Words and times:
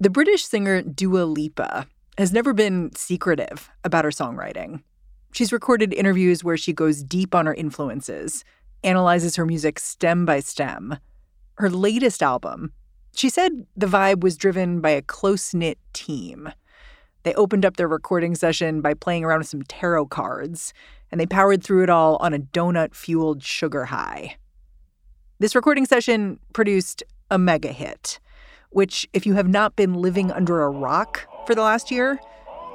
The 0.00 0.10
British 0.10 0.44
singer 0.44 0.80
Dua 0.80 1.24
Lipa 1.24 1.88
has 2.18 2.32
never 2.32 2.52
been 2.52 2.90
secretive 2.94 3.68
about 3.82 4.04
her 4.04 4.12
songwriting. 4.12 4.84
She's 5.32 5.52
recorded 5.52 5.92
interviews 5.92 6.44
where 6.44 6.56
she 6.56 6.72
goes 6.72 7.02
deep 7.02 7.34
on 7.34 7.46
her 7.46 7.54
influences, 7.54 8.44
analyzes 8.84 9.34
her 9.34 9.44
music 9.44 9.80
stem 9.80 10.24
by 10.24 10.38
stem. 10.38 10.98
Her 11.54 11.68
latest 11.68 12.22
album, 12.22 12.72
she 13.12 13.28
said 13.28 13.66
the 13.76 13.88
vibe 13.88 14.20
was 14.20 14.36
driven 14.36 14.80
by 14.80 14.90
a 14.90 15.02
close 15.02 15.52
knit 15.52 15.78
team. 15.92 16.48
They 17.24 17.34
opened 17.34 17.66
up 17.66 17.76
their 17.76 17.88
recording 17.88 18.36
session 18.36 18.80
by 18.80 18.94
playing 18.94 19.24
around 19.24 19.40
with 19.40 19.48
some 19.48 19.62
tarot 19.62 20.06
cards, 20.06 20.72
and 21.10 21.20
they 21.20 21.26
powered 21.26 21.64
through 21.64 21.82
it 21.82 21.90
all 21.90 22.18
on 22.20 22.32
a 22.32 22.38
donut 22.38 22.94
fueled 22.94 23.42
sugar 23.42 23.86
high. 23.86 24.36
This 25.40 25.56
recording 25.56 25.86
session 25.86 26.38
produced 26.52 27.02
a 27.32 27.38
mega 27.38 27.72
hit, 27.72 28.20
which, 28.70 29.08
if 29.12 29.26
you 29.26 29.34
have 29.34 29.48
not 29.48 29.76
been 29.76 29.94
living 29.94 30.30
under 30.32 30.62
a 30.62 30.70
rock 30.70 31.26
for 31.46 31.54
the 31.54 31.62
last 31.62 31.90
year, 31.90 32.18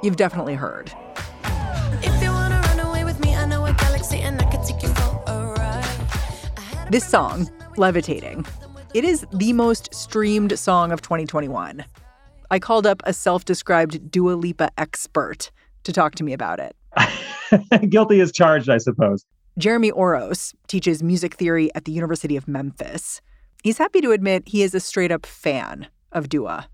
you've 0.02 0.16
definitely 0.16 0.54
heard. 0.54 0.92
This 6.90 7.04
song, 7.04 7.50
Levitating, 7.76 8.46
it 8.94 9.04
is 9.04 9.26
the 9.32 9.52
most 9.52 9.92
streamed 9.92 10.56
song 10.56 10.92
of 10.92 11.02
2021. 11.02 11.84
I 12.50 12.58
called 12.60 12.86
up 12.86 13.02
a 13.04 13.12
self 13.12 13.44
described 13.44 14.12
Dua 14.12 14.34
Lipa 14.34 14.70
expert 14.78 15.50
to 15.82 15.92
talk 15.92 16.14
to 16.14 16.22
me 16.24 16.32
about 16.32 16.60
it. 16.60 16.76
Guilty 17.90 18.20
as 18.20 18.30
charged, 18.30 18.70
I 18.70 18.78
suppose. 18.78 19.24
Jeremy 19.58 19.90
Orosz 19.90 20.54
teaches 20.68 21.02
music 21.02 21.34
theory 21.34 21.74
at 21.74 21.84
the 21.84 21.92
University 21.92 22.36
of 22.36 22.46
Memphis. 22.46 23.20
He's 23.64 23.78
happy 23.78 24.02
to 24.02 24.12
admit 24.12 24.42
he 24.46 24.62
is 24.62 24.74
a 24.74 24.78
straight 24.80 25.10
up 25.10 25.24
fan 25.24 25.86
of 26.12 26.28
Dua. 26.28 26.68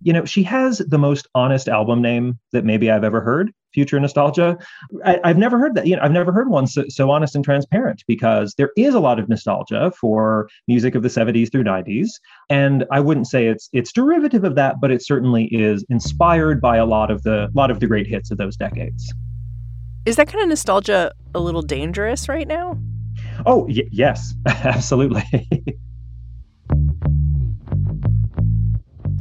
You 0.00 0.14
know, 0.14 0.24
she 0.24 0.42
has 0.44 0.78
the 0.78 0.96
most 0.96 1.28
honest 1.34 1.68
album 1.68 2.00
name 2.00 2.38
that 2.52 2.64
maybe 2.64 2.90
I've 2.90 3.04
ever 3.04 3.20
heard 3.20 3.52
future 3.74 4.00
nostalgia. 4.00 4.56
I, 5.04 5.20
have 5.22 5.36
never 5.36 5.58
heard 5.58 5.74
that. 5.74 5.86
You 5.86 5.96
know, 5.96 6.02
I've 6.02 6.12
never 6.12 6.32
heard 6.32 6.48
one 6.48 6.66
so, 6.66 6.84
so, 6.88 7.10
honest 7.10 7.34
and 7.34 7.44
transparent 7.44 8.04
because 8.08 8.54
there 8.56 8.70
is 8.78 8.94
a 8.94 9.00
lot 9.00 9.20
of 9.20 9.28
nostalgia 9.28 9.92
for 10.00 10.48
music 10.66 10.94
of 10.94 11.02
the 11.02 11.10
70s 11.10 11.52
through 11.52 11.64
90s, 11.64 12.08
and 12.48 12.86
I 12.90 13.00
wouldn't 13.00 13.26
say 13.26 13.46
it's 13.46 13.68
it's 13.74 13.92
derivative 13.92 14.42
of 14.42 14.54
that, 14.54 14.80
but 14.80 14.90
it 14.90 15.04
certainly 15.04 15.44
is 15.52 15.84
inspired 15.90 16.58
by 16.58 16.78
a 16.78 16.86
lot 16.86 17.10
of 17.10 17.22
the 17.22 17.50
lot 17.54 17.70
of 17.70 17.80
the 17.80 17.86
great 17.86 18.06
hits 18.06 18.30
of 18.30 18.38
those 18.38 18.56
decades. 18.56 19.12
Is 20.06 20.16
that 20.16 20.26
kind 20.26 20.42
of 20.42 20.48
nostalgia 20.48 21.12
a 21.34 21.38
little 21.38 21.62
dangerous 21.62 22.30
right 22.30 22.48
now? 22.48 22.78
Oh 23.44 23.66
y- 23.66 23.88
yes, 23.92 24.32
absolutely. 24.46 25.46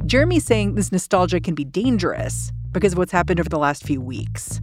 Jeremy's 0.09 0.43
saying 0.43 0.73
this 0.73 0.91
nostalgia 0.91 1.39
can 1.39 1.53
be 1.53 1.63
dangerous 1.63 2.52
because 2.71 2.93
of 2.93 2.97
what's 2.97 3.11
happened 3.11 3.39
over 3.39 3.47
the 3.47 3.59
last 3.59 3.83
few 3.83 4.02
weeks. 4.02 4.59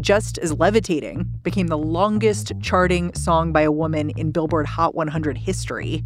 Just 0.00 0.36
as 0.38 0.52
Levitating 0.52 1.28
became 1.44 1.68
the 1.68 1.78
longest 1.78 2.50
charting 2.60 3.14
song 3.14 3.52
by 3.52 3.60
a 3.60 3.70
woman 3.70 4.10
in 4.16 4.32
Billboard 4.32 4.66
Hot 4.66 4.96
100 4.96 5.38
history, 5.38 6.02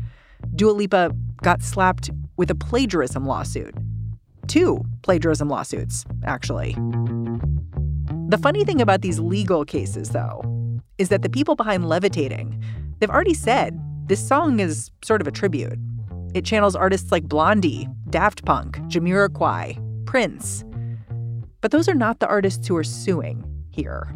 Dua 0.54 0.72
Lipa 0.72 1.16
got 1.42 1.62
slapped 1.62 2.10
with 2.36 2.50
a 2.50 2.54
plagiarism 2.54 3.24
lawsuit. 3.24 3.74
Two 4.48 4.84
plagiarism 5.00 5.48
lawsuits, 5.48 6.04
actually. 6.26 6.74
The 8.28 8.38
funny 8.42 8.66
thing 8.66 8.82
about 8.82 9.00
these 9.00 9.18
legal 9.18 9.64
cases, 9.64 10.10
though, 10.10 10.42
is 10.98 11.08
that 11.08 11.22
the 11.22 11.30
people 11.30 11.56
behind 11.56 11.88
Levitating, 11.88 12.62
they've 12.98 13.08
already 13.08 13.32
said 13.32 13.80
this 14.08 14.28
song 14.28 14.60
is 14.60 14.90
sort 15.02 15.22
of 15.22 15.26
a 15.26 15.30
tribute. 15.30 15.78
It 16.38 16.44
channels 16.44 16.76
artists 16.76 17.10
like 17.10 17.24
Blondie, 17.24 17.88
Daft 18.10 18.44
Punk, 18.44 18.76
Jamiroquai, 18.82 20.06
Prince, 20.06 20.64
but 21.60 21.72
those 21.72 21.88
are 21.88 21.96
not 21.96 22.20
the 22.20 22.28
artists 22.28 22.64
who 22.68 22.76
are 22.76 22.84
suing 22.84 23.44
here. 23.70 24.14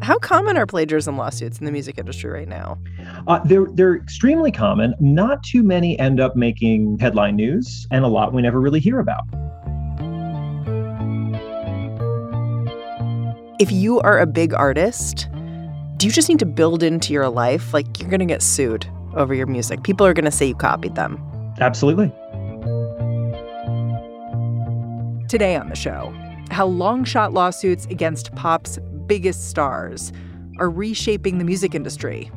How 0.00 0.16
common 0.16 0.56
are 0.56 0.64
plagiarism 0.64 1.18
lawsuits 1.18 1.58
in 1.58 1.66
the 1.66 1.70
music 1.70 1.98
industry 1.98 2.30
right 2.30 2.48
now? 2.48 2.78
Uh, 3.28 3.40
they're 3.44 3.66
they're 3.74 3.96
extremely 3.96 4.50
common. 4.50 4.94
Not 5.00 5.42
too 5.42 5.62
many 5.62 5.98
end 5.98 6.18
up 6.18 6.34
making 6.34 6.96
headline 6.98 7.36
news, 7.36 7.86
and 7.90 8.06
a 8.06 8.08
lot 8.08 8.32
we 8.32 8.40
never 8.40 8.58
really 8.58 8.80
hear 8.80 8.98
about. 8.98 9.24
If 13.60 13.70
you 13.70 14.00
are 14.00 14.18
a 14.18 14.26
big 14.26 14.54
artist, 14.54 15.28
do 15.98 16.06
you 16.06 16.12
just 16.12 16.30
need 16.30 16.38
to 16.38 16.46
build 16.46 16.82
into 16.82 17.12
your 17.12 17.28
life 17.28 17.74
like 17.74 18.00
you're 18.00 18.08
going 18.08 18.20
to 18.20 18.24
get 18.24 18.40
sued 18.40 18.86
over 19.14 19.34
your 19.34 19.46
music? 19.46 19.82
People 19.82 20.06
are 20.06 20.14
going 20.14 20.24
to 20.24 20.30
say 20.30 20.46
you 20.46 20.54
copied 20.54 20.94
them. 20.94 21.22
Absolutely. 21.60 22.12
Today 25.28 25.54
on 25.54 25.68
the 25.68 25.76
show, 25.76 26.12
how 26.50 26.66
long 26.66 27.04
shot 27.04 27.32
lawsuits 27.32 27.86
against 27.86 28.34
pop's 28.34 28.78
biggest 29.06 29.48
stars 29.48 30.12
are 30.58 30.70
reshaping 30.70 31.38
the 31.38 31.44
music 31.44 31.74
industry. 31.74 32.30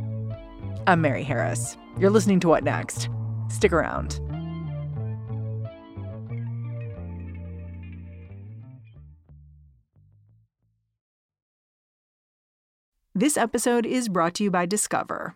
I'm 0.85 1.01
Mary 1.01 1.23
Harris. 1.23 1.77
You're 1.99 2.09
listening 2.09 2.39
to 2.41 2.47
What 2.47 2.63
Next? 2.63 3.09
Stick 3.47 3.73
around. 3.73 4.19
This 13.15 13.37
episode 13.37 13.85
is 13.85 14.09
brought 14.09 14.33
to 14.35 14.43
you 14.43 14.51
by 14.51 14.65
Discover. 14.65 15.35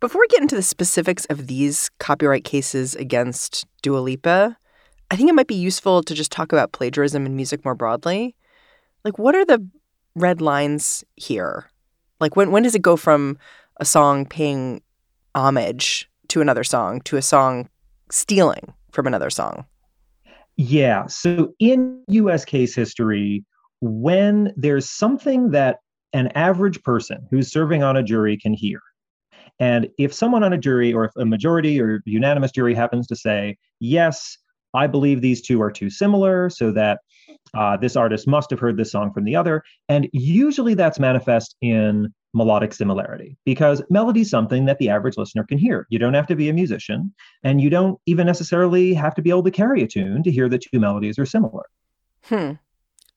Before 0.00 0.20
we 0.20 0.28
get 0.28 0.42
into 0.42 0.54
the 0.54 0.62
specifics 0.62 1.24
of 1.24 1.48
these 1.48 1.90
copyright 1.98 2.44
cases 2.44 2.94
against 2.94 3.66
Dua 3.82 3.98
Lipa, 3.98 4.56
I 5.10 5.16
think 5.16 5.28
it 5.28 5.34
might 5.34 5.48
be 5.48 5.56
useful 5.56 6.04
to 6.04 6.14
just 6.14 6.30
talk 6.30 6.52
about 6.52 6.70
plagiarism 6.70 7.26
in 7.26 7.34
music 7.34 7.64
more 7.64 7.74
broadly. 7.74 8.36
Like, 9.04 9.18
what 9.18 9.34
are 9.34 9.44
the 9.44 9.66
red 10.14 10.40
lines 10.40 11.02
here? 11.16 11.68
Like, 12.20 12.36
when, 12.36 12.52
when 12.52 12.62
does 12.62 12.76
it 12.76 12.82
go 12.82 12.96
from 12.96 13.38
a 13.80 13.84
song 13.84 14.24
paying 14.24 14.82
homage 15.34 16.08
to 16.28 16.40
another 16.40 16.62
song 16.62 17.00
to 17.00 17.16
a 17.16 17.22
song 17.22 17.68
stealing 18.08 18.72
from 18.92 19.08
another 19.08 19.30
song? 19.30 19.66
Yeah. 20.56 21.06
So, 21.08 21.54
in 21.58 22.04
US 22.06 22.44
case 22.44 22.72
history, 22.72 23.44
when 23.80 24.52
there's 24.56 24.88
something 24.88 25.50
that 25.50 25.78
an 26.12 26.28
average 26.36 26.84
person 26.84 27.26
who's 27.32 27.50
serving 27.50 27.82
on 27.82 27.96
a 27.96 28.02
jury 28.04 28.36
can 28.36 28.52
hear, 28.52 28.80
and 29.60 29.88
if 29.98 30.12
someone 30.12 30.44
on 30.44 30.52
a 30.52 30.58
jury 30.58 30.92
or 30.92 31.04
if 31.04 31.12
a 31.16 31.24
majority 31.24 31.80
or 31.80 32.02
unanimous 32.04 32.52
jury 32.52 32.74
happens 32.74 33.06
to 33.08 33.16
say, 33.16 33.56
yes, 33.80 34.38
I 34.74 34.86
believe 34.86 35.20
these 35.20 35.42
two 35.42 35.60
are 35.62 35.70
too 35.70 35.90
similar, 35.90 36.50
so 36.50 36.70
that 36.72 37.00
uh, 37.54 37.76
this 37.76 37.96
artist 37.96 38.26
must 38.26 38.50
have 38.50 38.60
heard 38.60 38.76
this 38.76 38.92
song 38.92 39.12
from 39.12 39.24
the 39.24 39.34
other. 39.34 39.62
And 39.88 40.08
usually 40.12 40.74
that's 40.74 40.98
manifest 40.98 41.56
in 41.60 42.12
melodic 42.34 42.74
similarity 42.74 43.36
because 43.44 43.82
melody 43.88 44.20
is 44.20 44.30
something 44.30 44.66
that 44.66 44.78
the 44.78 44.90
average 44.90 45.16
listener 45.16 45.44
can 45.44 45.58
hear. 45.58 45.86
You 45.88 45.98
don't 45.98 46.14
have 46.14 46.26
to 46.26 46.36
be 46.36 46.48
a 46.48 46.52
musician, 46.52 47.12
and 47.42 47.60
you 47.60 47.70
don't 47.70 47.98
even 48.06 48.26
necessarily 48.26 48.94
have 48.94 49.14
to 49.14 49.22
be 49.22 49.30
able 49.30 49.44
to 49.44 49.50
carry 49.50 49.82
a 49.82 49.86
tune 49.86 50.22
to 50.22 50.30
hear 50.30 50.48
the 50.48 50.58
two 50.58 50.78
melodies 50.78 51.18
are 51.18 51.26
similar. 51.26 51.64
Hmm. 52.24 52.52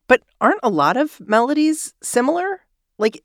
But 0.07 0.21
aren't 0.39 0.59
a 0.63 0.69
lot 0.69 0.97
of 0.97 1.19
melodies 1.19 1.93
similar? 2.01 2.61
Like, 2.97 3.23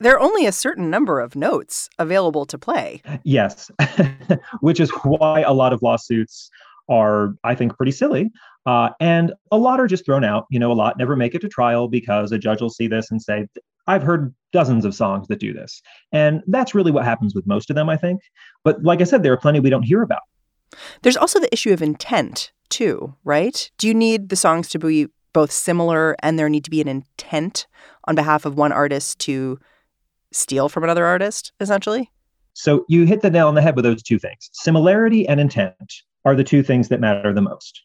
there 0.00 0.14
are 0.14 0.20
only 0.20 0.46
a 0.46 0.52
certain 0.52 0.90
number 0.90 1.20
of 1.20 1.36
notes 1.36 1.88
available 1.98 2.44
to 2.46 2.58
play. 2.58 3.02
Yes, 3.24 3.70
which 4.60 4.80
is 4.80 4.90
why 5.02 5.40
a 5.40 5.52
lot 5.52 5.72
of 5.72 5.82
lawsuits 5.82 6.50
are, 6.88 7.34
I 7.44 7.54
think, 7.54 7.76
pretty 7.76 7.92
silly. 7.92 8.30
Uh, 8.66 8.90
and 9.00 9.32
a 9.50 9.58
lot 9.58 9.80
are 9.80 9.86
just 9.86 10.04
thrown 10.04 10.24
out. 10.24 10.46
You 10.50 10.58
know, 10.58 10.72
a 10.72 10.74
lot 10.74 10.98
never 10.98 11.16
make 11.16 11.34
it 11.34 11.40
to 11.40 11.48
trial 11.48 11.88
because 11.88 12.32
a 12.32 12.38
judge 12.38 12.60
will 12.60 12.70
see 12.70 12.86
this 12.86 13.10
and 13.10 13.20
say, 13.20 13.46
I've 13.86 14.02
heard 14.02 14.34
dozens 14.52 14.84
of 14.84 14.94
songs 14.94 15.28
that 15.28 15.38
do 15.38 15.52
this. 15.52 15.82
And 16.12 16.42
that's 16.46 16.74
really 16.74 16.90
what 16.90 17.04
happens 17.04 17.34
with 17.34 17.46
most 17.46 17.70
of 17.70 17.76
them, 17.76 17.88
I 17.88 17.96
think. 17.96 18.22
But 18.62 18.82
like 18.82 19.00
I 19.00 19.04
said, 19.04 19.22
there 19.22 19.32
are 19.32 19.38
plenty 19.38 19.60
we 19.60 19.70
don't 19.70 19.82
hear 19.82 20.02
about. 20.02 20.22
There's 21.02 21.16
also 21.16 21.38
the 21.38 21.52
issue 21.52 21.72
of 21.72 21.82
intent, 21.82 22.52
too, 22.68 23.14
right? 23.24 23.70
Do 23.78 23.86
you 23.86 23.94
need 23.94 24.30
the 24.30 24.36
songs 24.36 24.68
to 24.70 24.78
be 24.78 25.08
both 25.32 25.52
similar 25.52 26.16
and 26.20 26.38
there 26.38 26.48
need 26.48 26.64
to 26.64 26.70
be 26.70 26.80
an 26.80 26.88
intent 26.88 27.66
on 28.06 28.14
behalf 28.14 28.46
of 28.46 28.56
one 28.56 28.72
artist 28.72 29.18
to 29.20 29.58
steal 30.34 30.68
from 30.68 30.84
another 30.84 31.06
artist, 31.06 31.52
essentially? 31.60 32.10
So 32.54 32.84
you 32.88 33.04
hit 33.04 33.22
the 33.22 33.30
nail 33.30 33.48
on 33.48 33.54
the 33.54 33.62
head 33.62 33.76
with 33.76 33.84
those 33.84 34.02
two 34.02 34.18
things 34.18 34.50
similarity 34.52 35.26
and 35.26 35.40
intent 35.40 35.92
are 36.24 36.34
the 36.34 36.44
two 36.44 36.62
things 36.62 36.88
that 36.88 37.00
matter 37.00 37.32
the 37.32 37.42
most. 37.42 37.82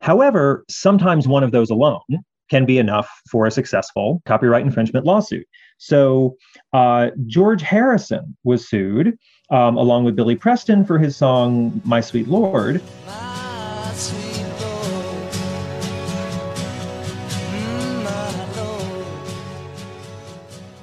However, 0.00 0.64
sometimes 0.68 1.28
one 1.28 1.42
of 1.42 1.52
those 1.52 1.70
alone 1.70 2.24
can 2.50 2.66
be 2.66 2.78
enough 2.78 3.08
for 3.30 3.46
a 3.46 3.50
successful 3.50 4.20
copyright 4.26 4.64
infringement 4.64 5.06
lawsuit. 5.06 5.46
So 5.78 6.36
uh, 6.72 7.10
George 7.26 7.62
Harrison 7.62 8.36
was 8.44 8.68
sued 8.68 9.18
um, 9.50 9.76
along 9.76 10.04
with 10.04 10.16
Billy 10.16 10.36
Preston 10.36 10.84
for 10.84 10.98
his 10.98 11.16
song 11.16 11.80
My 11.84 12.00
Sweet 12.00 12.28
Lord. 12.28 12.82
My 13.06 13.92
sweet 13.94 14.31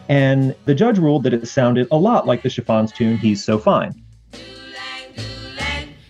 and 0.10 0.56
the 0.66 0.76
judge 0.76 0.98
ruled 0.98 1.24
that 1.24 1.34
it 1.34 1.48
sounded 1.48 1.88
a 1.92 1.98
lot 1.98 2.28
like 2.28 2.42
the 2.42 2.50
Chiffons 2.50 2.92
tune 2.92 3.18
He's 3.18 3.44
So 3.44 3.58
Fine. 3.58 3.94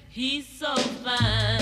He's 0.10 0.48
so 0.48 0.76
fine. 0.76 1.60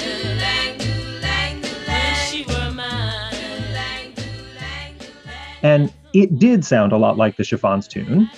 And 5.63 5.91
it 6.13 6.37
did 6.37 6.63
sound 6.63 6.91
a 6.91 6.97
lot 6.97 7.17
like 7.17 7.35
the 7.35 7.43
Chiffons 7.43 7.87
tune. 7.87 8.29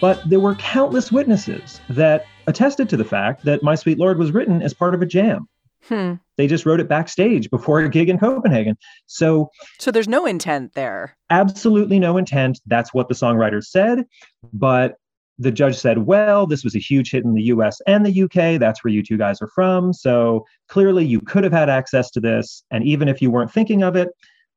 But 0.00 0.28
there 0.28 0.40
were 0.40 0.56
countless 0.56 1.10
witnesses 1.10 1.80
that 1.88 2.26
attested 2.46 2.90
to 2.90 2.96
the 2.96 3.04
fact 3.04 3.44
that 3.44 3.62
My 3.62 3.74
Sweet 3.74 3.98
Lord 3.98 4.18
was 4.18 4.32
written 4.32 4.60
as 4.60 4.74
part 4.74 4.94
of 4.94 5.00
a 5.00 5.06
jam. 5.06 5.48
Hmm. 5.88 6.14
They 6.36 6.46
just 6.46 6.64
wrote 6.66 6.80
it 6.80 6.88
backstage 6.88 7.50
before 7.50 7.80
a 7.80 7.88
gig 7.88 8.08
in 8.08 8.18
Copenhagen. 8.18 8.76
So 9.06 9.50
So 9.78 9.90
there's 9.90 10.08
no 10.08 10.26
intent 10.26 10.74
there. 10.74 11.16
Absolutely 11.30 11.98
no 11.98 12.16
intent. 12.16 12.60
That's 12.66 12.94
what 12.94 13.08
the 13.08 13.14
songwriters 13.14 13.64
said, 13.64 14.04
but 14.52 14.94
the 15.38 15.50
judge 15.50 15.76
said, 15.76 15.98
well, 15.98 16.46
this 16.46 16.62
was 16.62 16.76
a 16.76 16.78
huge 16.78 17.10
hit 17.10 17.24
in 17.24 17.34
the 17.34 17.42
US 17.44 17.80
and 17.86 18.06
the 18.06 18.22
UK. 18.22 18.58
That's 18.60 18.84
where 18.84 18.92
you 18.92 19.02
two 19.02 19.18
guys 19.18 19.42
are 19.42 19.48
from. 19.48 19.92
So 19.92 20.44
clearly 20.68 21.04
you 21.04 21.20
could 21.20 21.44
have 21.44 21.52
had 21.52 21.68
access 21.68 22.10
to 22.12 22.20
this. 22.20 22.62
And 22.70 22.84
even 22.84 23.08
if 23.08 23.20
you 23.20 23.30
weren't 23.30 23.52
thinking 23.52 23.82
of 23.82 23.96
it, 23.96 24.10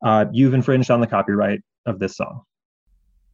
uh, 0.05 0.25
you've 0.31 0.53
infringed 0.53 0.91
on 0.91 1.01
the 1.01 1.07
copyright 1.07 1.61
of 1.85 1.99
this 1.99 2.15
song. 2.15 2.41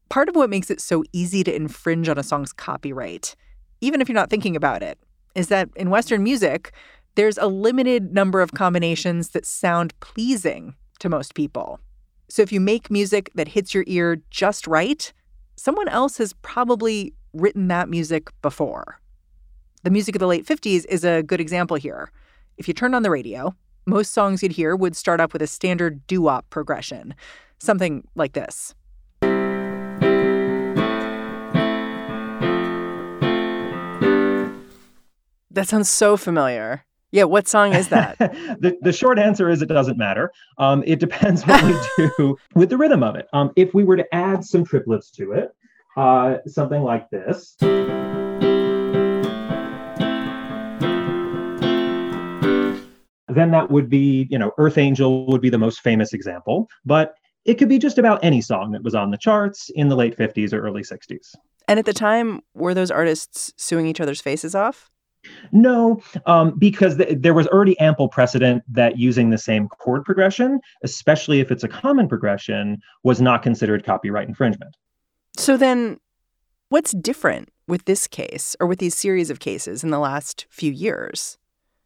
Part 0.10 0.30
of 0.30 0.36
what 0.36 0.50
makes 0.50 0.72
it 0.72 0.80
so 0.80 1.04
easy 1.12 1.44
to 1.44 1.54
infringe 1.54 2.08
on 2.08 2.18
a 2.18 2.24
song's 2.24 2.54
copyright, 2.54 3.36
even 3.82 4.00
if 4.00 4.08
you're 4.08 4.16
not 4.16 4.30
thinking 4.30 4.56
about 4.56 4.82
it, 4.82 4.98
is 5.36 5.48
that 5.48 5.70
in 5.76 5.90
Western 5.90 6.24
music, 6.24 6.72
there's 7.16 7.38
a 7.38 7.48
limited 7.48 8.14
number 8.14 8.42
of 8.42 8.54
combinations 8.54 9.30
that 9.30 9.46
sound 9.46 9.98
pleasing 10.00 10.76
to 11.00 11.10
most 11.10 11.36
people. 11.36 11.80
So 12.30 12.42
if 12.42 12.52
you 12.52 12.60
make 12.60 12.90
music 12.90 13.30
that 13.36 13.50
hits 13.50 13.74
your 13.74 13.84
ear 13.88 14.22
just 14.32 14.66
right, 14.66 15.12
someone 15.56 15.88
else 15.88 16.18
has 16.18 16.34
probably 16.42 17.14
written 17.34 17.68
that 17.68 17.90
music 17.90 18.30
before. 18.42 19.00
The 19.84 19.92
music 19.92 20.16
of 20.16 20.20
the 20.20 20.28
late 20.28 20.46
50s 20.46 20.86
is 20.88 21.04
a 21.04 21.22
good 21.24 21.42
example 21.42 21.78
here. 21.78 22.10
If 22.58 22.68
you 22.68 22.74
turned 22.74 22.96
on 22.96 23.04
the 23.04 23.12
radio, 23.12 23.54
most 23.86 24.14
songs 24.14 24.42
you'd 24.42 24.54
hear 24.54 24.76
would 24.76 24.96
start 24.96 25.20
up 25.20 25.34
with 25.34 25.42
a 25.42 25.48
standard 25.48 26.08
doo 26.08 26.22
wop 26.22 26.50
progression, 26.50 27.14
something 27.60 28.08
like 28.16 28.34
this. 28.34 28.74
That 35.52 35.68
sounds 35.68 35.90
so 35.90 36.18
familiar. 36.18 36.84
Yeah, 37.14 37.24
what 37.26 37.48
song 37.48 37.74
is 37.74 37.90
that? 37.90 38.18
the, 38.18 38.76
the 38.82 38.92
short 38.92 39.20
answer 39.20 39.48
is 39.48 39.62
it 39.62 39.68
doesn't 39.68 40.00
matter. 40.00 40.32
Um, 40.58 40.84
it 40.88 41.00
depends 41.00 41.44
what 41.44 41.64
we 41.64 41.76
do 42.18 42.36
with 42.56 42.72
the 42.72 42.78
rhythm 42.78 43.04
of 43.04 43.16
it. 43.16 43.28
Um, 43.34 43.52
if 43.56 43.76
we 43.76 43.84
were 43.84 43.96
to 43.96 44.16
add 44.16 44.44
some 44.44 44.66
triplets 44.66 45.12
to 45.12 45.34
it, 45.34 45.56
uh, 45.96 46.38
something 46.48 46.82
like 46.82 47.12
this. 47.12 47.56
Then 47.60 47.92
that 53.52 53.70
would 53.70 53.92
be, 53.92 54.28
you 54.32 54.40
know, 54.40 54.52
Earth 54.58 54.80
Angel 54.80 55.28
would 55.28 55.42
be 55.42 55.52
the 55.52 55.60
most 55.60 55.82
famous 55.82 56.14
example, 56.14 56.68
but 56.84 57.14
it 57.46 57.60
could 57.60 57.70
be 57.70 57.78
just 57.78 58.00
about 58.00 58.24
any 58.24 58.42
song 58.42 58.72
that 58.72 58.84
was 58.84 58.96
on 58.96 59.12
the 59.12 59.20
charts 59.20 59.70
in 59.76 59.88
the 59.88 59.96
late 59.96 60.18
50s 60.18 60.52
or 60.52 60.62
early 60.62 60.82
60s. 60.82 61.36
And 61.68 61.78
at 61.78 61.86
the 61.86 61.94
time, 61.94 62.42
were 62.56 62.74
those 62.74 62.90
artists 62.90 63.54
suing 63.56 63.86
each 63.86 64.02
other's 64.02 64.20
faces 64.20 64.56
off? 64.56 64.90
No, 65.52 66.02
um, 66.26 66.58
because 66.58 66.98
th- 66.98 67.18
there 67.20 67.34
was 67.34 67.48
already 67.48 67.80
ample 67.80 68.10
precedent 68.10 68.64
that 68.68 68.98
using 68.98 69.30
the 69.30 69.38
same 69.38 69.68
chord 69.68 70.04
progression, 70.04 70.60
especially 70.84 71.40
if 71.40 71.52
it's 71.52 71.64
a 71.64 71.68
common 71.68 72.08
progression, 72.08 72.80
was 73.04 73.22
not 73.22 73.44
considered 73.44 73.86
copyright 73.86 74.28
infringement. 74.28 74.76
So 75.38 75.58
then, 75.58 76.00
what's 76.70 76.92
different 76.92 77.50
with 77.68 77.86
this 77.86 78.08
case 78.08 78.56
or 78.60 78.68
with 78.68 78.80
these 78.80 78.96
series 78.96 79.30
of 79.30 79.40
cases 79.40 79.84
in 79.84 79.90
the 79.90 80.00
last 80.00 80.46
few 80.50 80.72
years? 80.72 81.38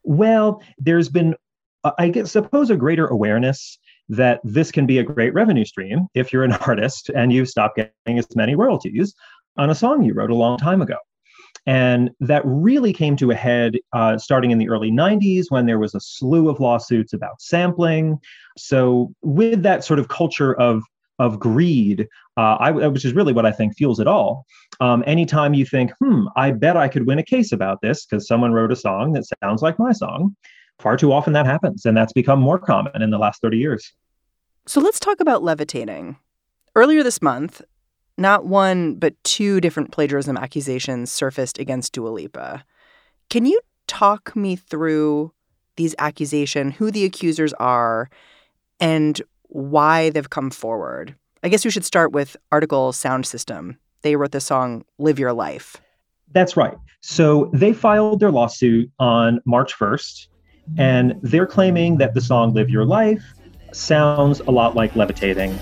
Well, 0.03 0.61
there's 0.77 1.09
been, 1.09 1.35
uh, 1.83 1.91
I 1.97 2.09
guess, 2.09 2.31
suppose, 2.31 2.69
a 2.69 2.77
greater 2.77 3.07
awareness 3.07 3.77
that 4.09 4.39
this 4.43 4.71
can 4.71 4.85
be 4.85 4.99
a 4.99 5.03
great 5.03 5.33
revenue 5.33 5.65
stream 5.65 6.07
if 6.13 6.31
you're 6.31 6.43
an 6.43 6.53
artist 6.67 7.09
and 7.13 7.31
you 7.33 7.45
stop 7.45 7.75
getting 7.75 8.17
as 8.17 8.27
many 8.35 8.55
royalties 8.55 9.13
on 9.57 9.69
a 9.69 9.75
song 9.75 10.03
you 10.03 10.13
wrote 10.13 10.29
a 10.29 10.35
long 10.35 10.57
time 10.57 10.81
ago. 10.81 10.97
And 11.67 12.11
that 12.21 12.41
really 12.45 12.93
came 12.93 13.17
to 13.17 13.29
a 13.29 13.35
head 13.35 13.75
uh, 13.93 14.17
starting 14.17 14.51
in 14.51 14.57
the 14.57 14.69
early 14.69 14.89
90s 14.89 15.45
when 15.49 15.65
there 15.65 15.77
was 15.77 15.93
a 15.93 15.99
slew 15.99 16.49
of 16.49 16.61
lawsuits 16.61 17.13
about 17.13 17.41
sampling. 17.41 18.17
So, 18.57 19.13
with 19.21 19.63
that 19.63 19.83
sort 19.83 19.99
of 19.99 20.07
culture 20.07 20.53
of 20.59 20.81
of 21.19 21.39
greed, 21.39 22.07
uh, 22.37 22.57
I, 22.59 22.71
which 22.71 23.03
is 23.03 23.13
really 23.13 23.33
what 23.33 23.45
I 23.45 23.51
think 23.51 23.75
fuels 23.75 23.99
it 23.99 24.07
all. 24.07 24.45
Um, 24.79 25.03
anytime 25.07 25.53
you 25.53 25.65
think, 25.65 25.91
hmm, 25.99 26.25
I 26.35 26.51
bet 26.51 26.77
I 26.77 26.87
could 26.87 27.07
win 27.07 27.17
a 27.17 27.23
case 27.23 27.51
about 27.51 27.81
this 27.81 28.05
because 28.05 28.27
someone 28.27 28.53
wrote 28.53 28.71
a 28.71 28.75
song 28.75 29.13
that 29.13 29.23
sounds 29.43 29.61
like 29.61 29.79
my 29.79 29.91
song, 29.91 30.35
far 30.79 30.95
too 30.95 31.11
often 31.11 31.33
that 31.33 31.45
happens. 31.45 31.85
And 31.85 31.97
that's 31.97 32.13
become 32.13 32.39
more 32.39 32.59
common 32.59 33.01
in 33.01 33.09
the 33.09 33.17
last 33.17 33.41
30 33.41 33.57
years. 33.57 33.93
So 34.67 34.79
let's 34.79 34.99
talk 34.99 35.19
about 35.19 35.43
levitating. 35.43 36.17
Earlier 36.75 37.01
this 37.01 37.21
month, 37.21 37.61
not 38.17 38.45
one, 38.45 38.95
but 38.95 39.21
two 39.23 39.61
different 39.61 39.91
plagiarism 39.91 40.37
accusations 40.37 41.11
surfaced 41.11 41.59
against 41.59 41.93
Dua 41.93 42.09
Lipa. 42.09 42.63
Can 43.29 43.45
you 43.45 43.59
talk 43.87 44.35
me 44.35 44.55
through 44.55 45.31
these 45.77 45.95
accusations, 45.99 46.75
who 46.75 46.91
the 46.91 47.05
accusers 47.05 47.53
are, 47.53 48.09
and 48.79 49.21
why 49.43 50.09
they've 50.09 50.29
come 50.29 50.49
forward. 50.49 51.15
I 51.43 51.49
guess 51.49 51.63
we 51.63 51.71
should 51.71 51.85
start 51.85 52.11
with 52.11 52.35
Artikal 52.51 52.93
Sound 52.93 53.25
System. 53.25 53.77
They 54.01 54.15
wrote 54.15 54.31
the 54.31 54.41
song 54.41 54.83
Live 54.97 55.19
Your 55.19 55.33
Life. 55.33 55.77
That's 56.33 56.57
right. 56.57 56.75
So 57.01 57.49
they 57.53 57.71
filed 57.71 58.19
their 58.19 58.31
lawsuit 58.31 58.91
on 58.99 59.39
March 59.45 59.73
1st, 59.77 60.27
and 60.77 61.15
they're 61.21 61.47
claiming 61.47 61.97
that 61.97 62.13
the 62.13 62.21
song 62.21 62.53
Live 62.53 62.69
Your 62.69 62.85
Life 62.85 63.23
sounds 63.71 64.41
a 64.41 64.51
lot 64.51 64.75
like 64.75 64.95
levitating. 64.95 65.57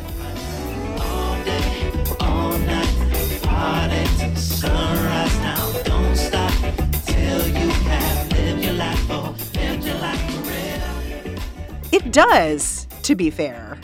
Does 12.15 12.88
to 13.03 13.15
be 13.15 13.29
fair. 13.29 13.77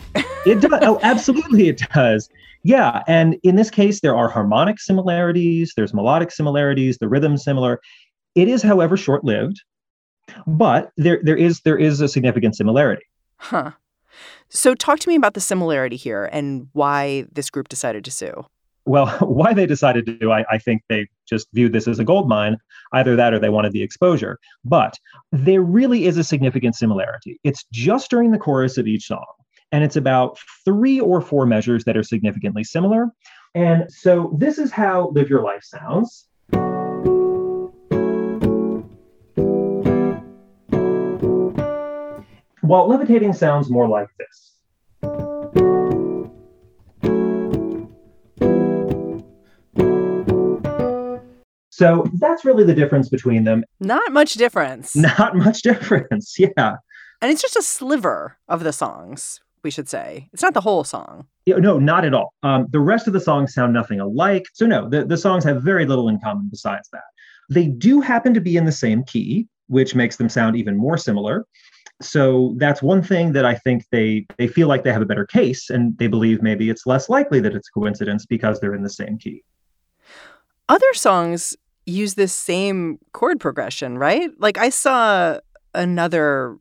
it 0.46 0.62
does. 0.62 0.80
Oh, 0.82 1.00
absolutely, 1.04 1.68
it 1.68 1.82
does. 1.94 2.30
Yeah, 2.64 3.04
and 3.08 3.38
in 3.44 3.56
this 3.56 3.70
case, 3.70 4.02
there 4.02 4.16
are 4.16 4.30
harmonic 4.30 4.80
similarities. 4.80 5.74
There's 5.76 5.94
melodic 5.94 6.32
similarities. 6.32 6.98
The 6.98 7.10
rhythm 7.10 7.38
similar. 7.38 7.82
It 8.36 8.48
is, 8.48 8.64
however, 8.64 8.96
short-lived, 8.96 9.62
but 10.48 10.92
there 10.96 11.20
there 11.24 11.36
is 11.36 11.62
there 11.62 11.78
is 11.78 12.00
a 12.02 12.08
significant 12.08 12.56
similarity. 12.56 13.04
Huh. 13.38 13.72
So, 14.50 14.76
talk 14.76 15.00
to 15.00 15.10
me 15.10 15.16
about 15.16 15.34
the 15.34 15.42
similarity 15.42 15.96
here 15.96 16.30
and 16.32 16.68
why 16.74 17.26
this 17.32 17.50
group 17.50 17.68
decided 17.68 18.06
to 18.06 18.12
sue. 18.12 18.46
Well, 18.86 19.08
why 19.20 19.54
they 19.54 19.66
decided 19.66 20.06
to 20.08 20.18
do, 20.18 20.32
I, 20.32 20.46
I, 20.50 20.58
think 20.58 20.84
they 20.90 21.08
just 21.28 21.48
viewed 21.54 21.74
this 21.74 21.88
as 21.88 22.00
a 22.00 22.04
gold 22.04 22.28
mine. 22.28 22.58
Either 22.94 23.16
that 23.16 23.34
or 23.34 23.40
they 23.40 23.50
wanted 23.50 23.72
the 23.72 23.84
exposure. 23.84 24.40
But 24.66 24.98
there 25.32 25.62
really 25.62 26.06
is 26.06 26.18
a 26.18 26.24
significant 26.24 26.76
similarity. 26.76 27.40
It's 27.44 27.66
just 27.72 28.10
during 28.10 28.32
the 28.32 28.38
chorus 28.38 28.78
of 28.78 28.88
each 28.88 29.08
song, 29.08 29.26
and 29.72 29.84
it's 29.84 29.96
about 29.96 30.38
three 30.66 31.00
or 31.00 31.22
four 31.22 31.46
measures 31.46 31.84
that 31.86 31.96
are 31.96 32.04
significantly 32.04 32.64
similar. 32.64 33.08
And 33.54 33.92
so 33.92 34.34
this 34.38 34.58
is 34.58 34.72
how 34.72 35.10
Live 35.14 35.30
Your 35.30 35.44
Life 35.44 35.64
sounds. 35.64 36.28
While 42.62 42.88
levitating 42.88 43.34
sounds 43.34 43.70
more 43.70 43.90
like 43.90 44.08
this. 44.18 44.51
So 51.82 52.06
that's 52.20 52.46
really 52.46 52.64
the 52.64 52.76
difference 52.76 53.10
between 53.10 53.44
them. 53.44 53.64
Not 53.80 54.12
much 54.12 54.36
difference. 54.36 54.96
Not 55.20 55.36
much 55.36 55.64
difference. 55.64 56.38
Yeah. 56.40 56.76
And 57.22 57.32
it's 57.32 57.42
just 57.42 57.56
a 57.56 57.64
sliver 57.64 58.38
of 58.48 58.64
the 58.64 58.72
songs. 58.72 59.42
we 59.64 59.72
should 59.72 59.90
say. 59.90 60.30
It's 60.32 60.44
not 60.44 60.54
the 60.54 60.62
whole 60.62 60.84
song. 60.84 61.26
Yeah, 61.48 61.56
no, 61.58 61.80
not 61.80 62.06
at 62.06 62.14
all. 62.14 62.34
Um, 62.44 62.68
the 62.70 62.80
rest 62.80 63.08
of 63.08 63.14
the 63.14 63.20
songs 63.20 63.54
sound 63.56 63.74
nothing 63.74 64.00
alike. 64.00 64.46
So, 64.54 64.68
no, 64.68 64.88
the, 64.90 65.06
the 65.06 65.18
songs 65.18 65.44
have 65.44 65.64
very 65.64 65.86
little 65.88 66.08
in 66.08 66.20
common 66.20 66.50
besides 66.52 66.88
that. 66.94 67.04
They 67.50 67.66
do 67.68 68.00
happen 68.00 68.34
to 68.36 68.42
be 68.42 68.58
in 68.58 68.66
the 68.66 68.72
same 68.72 69.04
key, 69.04 69.48
which 69.68 69.96
makes 69.96 70.18
them 70.18 70.30
sound 70.30 70.56
even 70.56 70.78
more 70.78 70.98
similar. 70.98 71.46
So 72.02 72.56
that's 72.58 72.82
one 72.84 73.02
thing 73.02 73.34
that 73.34 73.46
I 73.46 73.56
think 73.56 73.86
they 73.92 74.26
they 74.38 74.48
feel 74.48 74.68
like 74.68 74.84
they 74.84 74.94
have 74.94 75.02
a 75.02 75.06
better 75.14 75.26
case, 75.26 75.70
and 75.72 75.98
they 75.98 76.08
believe 76.08 76.42
maybe 76.44 76.70
it's 76.70 76.86
less 76.86 77.10
likely 77.10 77.40
that 77.42 77.56
it's 77.56 77.70
coincidence 77.70 78.26
because 78.28 78.60
they're 78.60 78.76
in 78.76 78.84
the 78.84 78.90
same 78.90 79.18
key. 79.18 79.44
Other 80.70 80.94
songs 80.94 81.56
use 81.86 82.16
this 82.16 82.34
same 82.34 83.00
chord 83.14 83.40
progression, 83.40 83.98
right? 83.98 84.30
Like 84.40 84.58
I 84.58 84.70
saw 84.70 85.40
another 85.74 86.58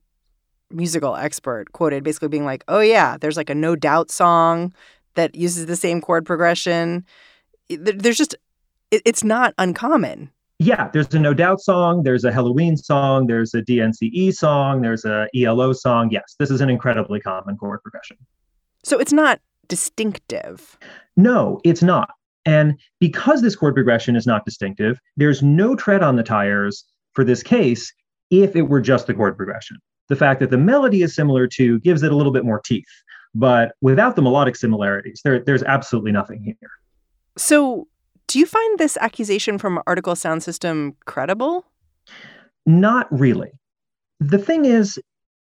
musical 0.70 1.16
expert 1.16 1.72
quoted 1.72 2.04
basically 2.04 2.28
being 2.28 2.44
like, 2.44 2.64
"Oh 2.68 2.80
yeah, 2.80 3.16
there's 3.20 3.36
like 3.36 3.50
a 3.50 3.54
no 3.54 3.76
doubt 3.76 4.10
song 4.10 4.72
that 5.14 5.34
uses 5.34 5.66
the 5.66 5.76
same 5.76 6.00
chord 6.00 6.24
progression." 6.24 7.04
There's 7.68 8.18
just 8.18 8.34
it's 8.90 9.24
not 9.24 9.54
uncommon. 9.58 10.30
Yeah, 10.60 10.90
there's 10.92 11.12
a 11.14 11.18
No 11.18 11.32
Doubt 11.32 11.62
song, 11.62 12.02
there's 12.02 12.22
a 12.22 12.30
Halloween 12.30 12.76
song, 12.76 13.28
there's 13.28 13.54
a 13.54 13.62
DNCE 13.62 14.34
song, 14.34 14.82
there's 14.82 15.06
a 15.06 15.26
ELO 15.34 15.72
song. 15.72 16.10
Yes, 16.10 16.36
this 16.38 16.50
is 16.50 16.60
an 16.60 16.68
incredibly 16.68 17.18
common 17.18 17.56
chord 17.56 17.82
progression. 17.82 18.18
So 18.84 18.98
it's 18.98 19.12
not 19.12 19.40
distinctive. 19.68 20.78
No, 21.16 21.60
it's 21.64 21.82
not. 21.82 22.10
And 22.44 22.78
because 22.98 23.42
this 23.42 23.56
chord 23.56 23.74
progression 23.74 24.16
is 24.16 24.26
not 24.26 24.44
distinctive, 24.44 24.98
there's 25.16 25.42
no 25.42 25.76
tread 25.76 26.02
on 26.02 26.16
the 26.16 26.22
tires 26.22 26.84
for 27.12 27.24
this 27.24 27.42
case 27.42 27.92
if 28.30 28.56
it 28.56 28.62
were 28.62 28.80
just 28.80 29.06
the 29.06 29.14
chord 29.14 29.36
progression. 29.36 29.76
The 30.08 30.16
fact 30.16 30.40
that 30.40 30.50
the 30.50 30.58
melody 30.58 31.02
is 31.02 31.14
similar 31.14 31.46
to 31.48 31.78
gives 31.80 32.02
it 32.02 32.12
a 32.12 32.16
little 32.16 32.32
bit 32.32 32.44
more 32.44 32.60
teeth. 32.64 32.88
But 33.34 33.72
without 33.80 34.16
the 34.16 34.22
melodic 34.22 34.56
similarities, 34.56 35.20
there, 35.22 35.40
there's 35.40 35.62
absolutely 35.62 36.12
nothing 36.12 36.42
here. 36.42 36.70
So, 37.36 37.86
do 38.26 38.38
you 38.38 38.46
find 38.46 38.78
this 38.78 38.96
accusation 39.00 39.58
from 39.58 39.80
Artikal 39.88 40.16
Sound 40.16 40.42
System 40.42 40.96
credible? 41.04 41.64
Not 42.66 43.06
really. 43.10 43.50
The 44.20 44.38
thing 44.38 44.64
is, 44.64 45.00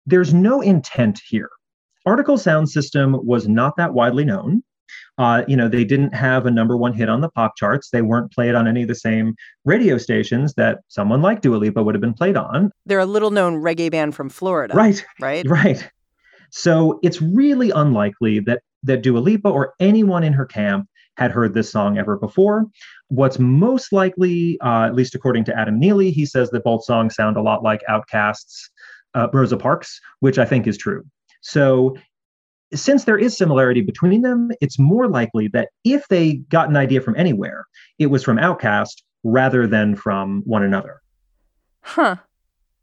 there's 0.06 0.34
no 0.34 0.61
intent 0.61 1.20
here. 1.28 1.50
Artikal 2.06 2.38
Sound 2.38 2.68
System 2.68 3.16
was 3.25 3.46
not 3.49 3.76
that 3.76 3.94
widely 3.94 4.25
known. 4.25 4.62
Uh, 5.18 5.42
you 5.46 5.56
know, 5.56 5.68
they 5.68 5.84
didn't 5.84 6.14
have 6.14 6.46
a 6.46 6.50
number 6.50 6.76
one 6.76 6.92
hit 6.92 7.08
on 7.08 7.20
the 7.20 7.28
pop 7.28 7.56
charts. 7.56 7.90
They 7.90 8.02
weren't 8.02 8.32
played 8.32 8.54
on 8.54 8.66
any 8.66 8.82
of 8.82 8.88
the 8.88 8.94
same 8.94 9.34
radio 9.64 9.99
stations 9.99 10.54
that 10.54 10.80
someone 10.88 11.22
like 11.22 11.40
Dua 11.40 11.56
Lipa 11.56 11.82
would 11.82 11.94
have 11.94 12.00
been 12.00 12.14
played 12.14 12.37
on. 12.37 12.70
They're 12.87 12.99
a 12.99 13.06
little 13.06 13.30
known 13.30 13.56
reggae 13.56 13.90
band 13.90 14.14
from 14.14 14.28
Florida. 14.28 14.75
Right. 14.75 15.04
Right. 15.20 15.46
Right. 15.46 15.88
So 16.50 16.99
it's 17.02 17.22
really 17.22 17.70
unlikely 17.70 18.40
that 18.40 18.62
that 18.84 19.02
Dua 19.02 19.18
Lipa 19.18 19.49
or 19.49 19.75
anyone 19.80 20.25
in 20.25 20.32
her 20.32 20.44
camp 20.44 20.88
had 21.16 21.30
heard 21.30 21.54
this 21.54 21.70
song 21.70 21.99
ever 21.99 22.16
before. 22.16 22.66
What's 23.08 23.38
most 23.38 23.92
likely, 23.92 24.58
uh, 24.61 24.87
at 24.87 24.94
least 24.94 25.14
according 25.14 25.44
to 25.44 25.58
Adam 25.58 25.78
Neely, 25.78 26.11
he 26.11 26.26
says 26.26 26.50
that 26.50 26.64
both 26.64 26.84
songs 26.84 27.14
sound 27.14 27.37
a 27.37 27.42
lot 27.42 27.62
like 27.62 27.82
OutKast's 27.88 28.70
uh, 29.14 29.28
Rosa 29.32 29.56
Parks, 29.56 30.00
which 30.20 30.38
I 30.38 30.44
think 30.44 30.66
is 30.66 30.78
true. 30.78 31.04
So 31.42 31.96
since 32.74 33.04
there 33.04 33.18
is 33.18 33.36
similarity 33.36 33.80
between 33.80 34.22
them, 34.22 34.50
it's 34.60 34.78
more 34.78 35.08
likely 35.08 35.48
that 35.48 35.68
if 35.84 36.06
they 36.08 36.34
got 36.34 36.68
an 36.68 36.76
idea 36.76 37.00
from 37.00 37.16
anywhere, 37.16 37.66
it 37.98 38.06
was 38.06 38.22
from 38.22 38.38
OutKast 38.38 39.02
rather 39.24 39.66
than 39.66 39.94
from 39.94 40.42
one 40.44 40.62
another. 40.62 41.00
Huh. 41.82 42.16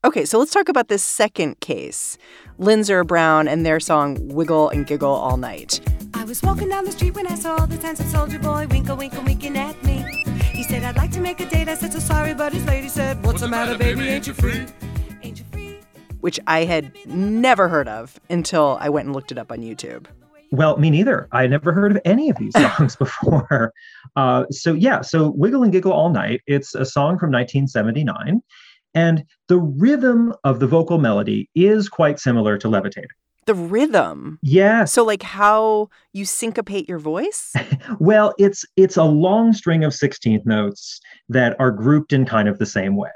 Okay, 0.05 0.23
so 0.23 0.39
let's 0.39 0.53
talk 0.53 0.69
about 0.69 0.87
this 0.87 1.03
second 1.03 1.59
case 1.59 2.17
Lindsey 2.57 3.01
Brown 3.03 3.47
and 3.47 3.65
their 3.65 3.79
song 3.79 4.17
Wiggle 4.29 4.69
and 4.69 4.87
Giggle 4.87 5.11
All 5.11 5.37
Night. 5.37 5.81
I 6.13 6.23
was 6.23 6.41
walking 6.41 6.69
down 6.69 6.85
the 6.85 6.91
street 6.91 7.15
when 7.15 7.27
I 7.27 7.35
saw 7.35 7.65
the 7.65 7.75
handsome 7.77 8.07
soldier 8.07 8.39
boy 8.39 8.67
winkle, 8.69 8.95
winkle, 8.95 9.23
winking 9.23 9.57
at 9.57 9.81
me. 9.83 10.05
He 10.53 10.63
said, 10.63 10.83
I'd 10.83 10.95
like 10.95 11.11
to 11.11 11.21
make 11.21 11.39
a 11.41 11.49
date. 11.49 11.67
I 11.67 11.75
said, 11.75 11.93
so 11.93 11.99
sorry, 11.99 12.33
but 12.33 12.53
his 12.53 12.65
lady 12.65 12.87
said, 12.87 13.17
What's, 13.17 13.27
What's 13.27 13.41
the 13.41 13.47
matter, 13.49 13.77
baby? 13.77 14.07
Ain't 14.07 14.27
you 14.27 14.33
free? 14.33 14.65
Which 16.21 16.39
I 16.47 16.65
had 16.65 16.91
never 17.05 17.67
heard 17.67 17.87
of 17.87 18.19
until 18.29 18.77
I 18.79 18.89
went 18.89 19.07
and 19.07 19.15
looked 19.15 19.31
it 19.31 19.37
up 19.37 19.51
on 19.51 19.59
YouTube. 19.59 20.07
Well, 20.51 20.77
me 20.77 20.89
neither. 20.89 21.27
I 21.31 21.45
never 21.47 21.71
heard 21.71 21.91
of 21.91 22.01
any 22.05 22.29
of 22.29 22.37
these 22.37 22.53
songs 22.77 22.95
before. 22.95 23.73
Uh, 24.15 24.45
so, 24.49 24.73
yeah, 24.73 25.01
so 25.01 25.31
Wiggle 25.31 25.63
and 25.63 25.71
Giggle 25.71 25.93
All 25.93 26.09
Night, 26.09 26.41
it's 26.47 26.75
a 26.75 26.85
song 26.85 27.19
from 27.19 27.31
1979. 27.31 28.41
And 28.95 29.23
the 29.47 29.59
rhythm 29.59 30.33
of 30.43 30.59
the 30.59 30.67
vocal 30.67 30.97
melody 30.97 31.49
is 31.53 31.87
quite 31.89 32.19
similar 32.19 32.57
to 32.57 32.67
Levitating. 32.67 33.09
The 33.45 33.55
rhythm? 33.55 34.37
Yeah. 34.41 34.85
So 34.85 35.03
like 35.03 35.23
how 35.23 35.89
you 36.13 36.25
syncopate 36.25 36.87
your 36.87 36.99
voice? 36.99 37.53
well, 37.99 38.35
it's 38.37 38.63
it's 38.75 38.95
a 38.95 39.03
long 39.03 39.53
string 39.53 39.83
of 39.83 39.91
16th 39.91 40.45
notes 40.45 41.01
that 41.29 41.59
are 41.59 41.71
grouped 41.71 42.13
in 42.13 42.25
kind 42.25 42.47
of 42.47 42.59
the 42.59 42.67
same 42.67 42.95
way. 42.95 43.09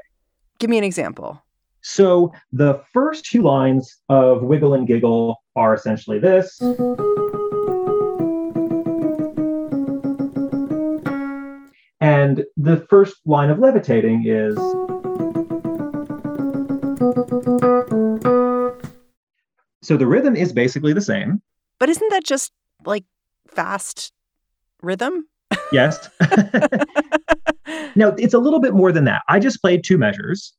Give 0.58 0.72
me 0.72 0.80
an 0.80 0.84
example. 0.84 1.43
So 1.84 2.32
the 2.54 2.82
first 2.94 3.26
two 3.26 3.42
lines 3.42 3.98
of 4.08 4.42
Wiggle 4.42 4.74
and 4.74 4.88
Giggle 4.88 5.36
are 5.58 5.74
essentially 5.74 6.18
this. 6.18 6.60
And 12.00 12.46
the 12.56 12.86
first 12.90 13.18
line 13.26 13.50
of 13.50 13.60
Levitating 13.60 14.24
is. 14.26 14.56
So 19.82 19.98
the 19.98 20.08
rhythm 20.08 20.38
is 20.38 20.54
basically 20.54 20.94
the 20.94 21.02
same. 21.02 21.42
But 21.80 21.90
isn't 21.90 22.10
that 22.12 22.24
just 22.24 22.54
like 22.86 23.04
fast 23.48 24.14
rhythm? 24.82 25.28
Yes. 25.74 26.10
no, 27.96 28.16
it's 28.18 28.34
a 28.34 28.40
little 28.40 28.62
bit 28.62 28.74
more 28.74 28.94
than 28.94 29.04
that. 29.04 29.24
I 29.28 29.40
just 29.40 29.62
played 29.62 29.84
two 29.84 29.98
measures. 29.98 30.54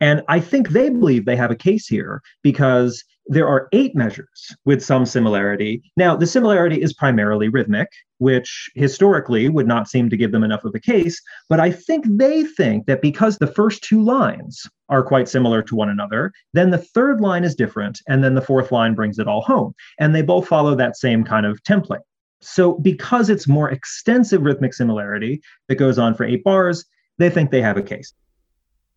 And 0.00 0.22
I 0.28 0.40
think 0.40 0.70
they 0.70 0.88
believe 0.88 1.24
they 1.24 1.36
have 1.36 1.50
a 1.50 1.56
case 1.56 1.86
here 1.86 2.22
because 2.42 3.04
there 3.26 3.46
are 3.46 3.68
eight 3.72 3.94
measures 3.94 4.54
with 4.64 4.82
some 4.82 5.06
similarity. 5.06 5.82
Now, 5.96 6.16
the 6.16 6.26
similarity 6.26 6.82
is 6.82 6.92
primarily 6.92 7.48
rhythmic, 7.48 7.88
which 8.18 8.68
historically 8.74 9.48
would 9.48 9.68
not 9.68 9.88
seem 9.88 10.10
to 10.10 10.16
give 10.16 10.32
them 10.32 10.42
enough 10.42 10.64
of 10.64 10.74
a 10.74 10.80
case. 10.80 11.20
But 11.48 11.60
I 11.60 11.70
think 11.70 12.06
they 12.08 12.42
think 12.42 12.86
that 12.86 13.02
because 13.02 13.38
the 13.38 13.46
first 13.46 13.84
two 13.84 14.02
lines 14.02 14.66
are 14.88 15.04
quite 15.04 15.28
similar 15.28 15.62
to 15.62 15.76
one 15.76 15.88
another, 15.88 16.32
then 16.54 16.70
the 16.70 16.78
third 16.78 17.20
line 17.20 17.44
is 17.44 17.54
different, 17.54 18.00
and 18.08 18.24
then 18.24 18.34
the 18.34 18.42
fourth 18.42 18.72
line 18.72 18.94
brings 18.94 19.18
it 19.18 19.28
all 19.28 19.42
home. 19.42 19.74
And 20.00 20.12
they 20.12 20.22
both 20.22 20.48
follow 20.48 20.74
that 20.74 20.96
same 20.96 21.22
kind 21.22 21.46
of 21.46 21.62
template. 21.62 22.00
So, 22.40 22.78
because 22.78 23.30
it's 23.30 23.46
more 23.46 23.70
extensive 23.70 24.42
rhythmic 24.42 24.74
similarity 24.74 25.42
that 25.68 25.76
goes 25.76 25.98
on 25.98 26.14
for 26.14 26.24
eight 26.24 26.42
bars, 26.42 26.84
they 27.18 27.30
think 27.30 27.50
they 27.50 27.62
have 27.62 27.76
a 27.76 27.82
case. 27.82 28.12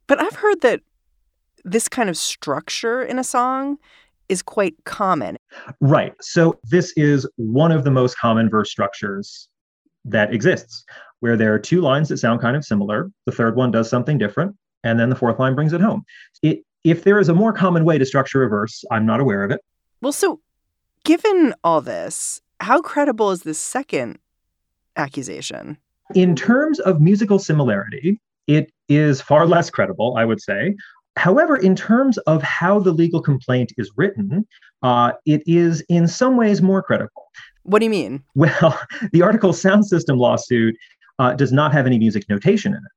But 0.07 0.19
I've 0.19 0.36
heard 0.36 0.62
that 0.62 0.79
this 1.63 1.88
kind 1.88 2.10
of 2.10 2.17
structure 2.17 3.01
in 3.01 3.20
a 3.20 3.24
song 3.24 3.77
is 4.29 4.41
quite 4.41 4.75
common. 4.86 5.38
Right. 5.82 6.13
So 6.22 6.60
this 6.70 6.93
is 6.96 7.27
one 7.36 7.72
of 7.72 7.84
the 7.84 7.91
most 7.91 8.17
common 8.17 8.50
verse 8.50 8.72
structures 8.72 9.50
that 10.05 10.34
exists, 10.34 10.86
where 11.20 11.38
there 11.38 11.53
are 11.53 11.60
two 11.60 11.82
lines 11.82 12.10
that 12.10 12.17
sound 12.17 12.41
kind 12.41 12.55
of 12.55 12.65
similar. 12.65 13.12
The 13.25 13.32
third 13.32 13.55
one 13.55 13.72
does 13.72 13.89
something 13.89 14.17
different, 14.17 14.55
and 14.84 15.00
then 15.00 15.10
the 15.10 15.15
fourth 15.15 15.39
line 15.39 15.55
brings 15.55 15.74
it 15.74 15.82
home. 15.82 16.03
It, 16.41 16.63
if 16.84 17.03
there 17.03 17.20
is 17.20 17.29
a 17.29 17.34
more 17.34 17.53
common 17.53 17.86
way 17.86 17.98
to 17.98 18.05
structure 18.05 18.43
a 18.43 18.50
verse, 18.50 18.84
I'm 18.91 19.05
not 19.05 19.20
aware 19.20 19.43
of 19.43 19.51
it. 19.51 19.62
Well, 20.01 20.12
so 20.12 20.41
given 21.05 21.53
all 21.63 21.82
this, 21.82 22.41
how 22.60 22.82
credible 22.82 23.32
is 23.32 23.43
this 23.43 23.60
second 23.60 24.20
accusation? 24.96 25.77
In 26.15 26.36
terms 26.36 26.79
of 26.79 27.00
musical 27.00 27.39
similarity, 27.39 28.20
it 28.48 28.72
is 28.89 29.22
far 29.22 29.48
less 29.48 29.70
credible, 29.70 30.15
I 30.17 30.25
would 30.25 30.41
say. 30.41 30.75
However, 31.15 31.55
in 31.55 31.75
terms 31.75 32.17
of 32.20 32.41
how 32.41 32.79
the 32.79 32.91
legal 32.91 33.22
complaint 33.22 33.72
is 33.77 33.91
written, 33.96 34.48
uh, 34.82 35.13
it 35.25 35.43
is 35.46 35.82
in 35.89 36.08
some 36.08 36.38
ways 36.38 36.62
more 36.62 36.82
credible. 36.82 37.27
What 37.63 37.79
do 37.79 37.86
you 37.86 37.91
mean? 37.91 38.24
Well, 38.36 38.79
the 39.12 39.22
Artikal 39.22 39.53
Sound 39.53 39.86
System 39.86 40.17
lawsuit 40.17 40.75
uh, 41.20 41.34
does 41.34 41.51
not 41.51 41.72
have 41.74 41.86
any 41.86 42.00
music 42.00 42.27
notation 42.29 42.74
in 42.74 42.79
it. 42.79 42.91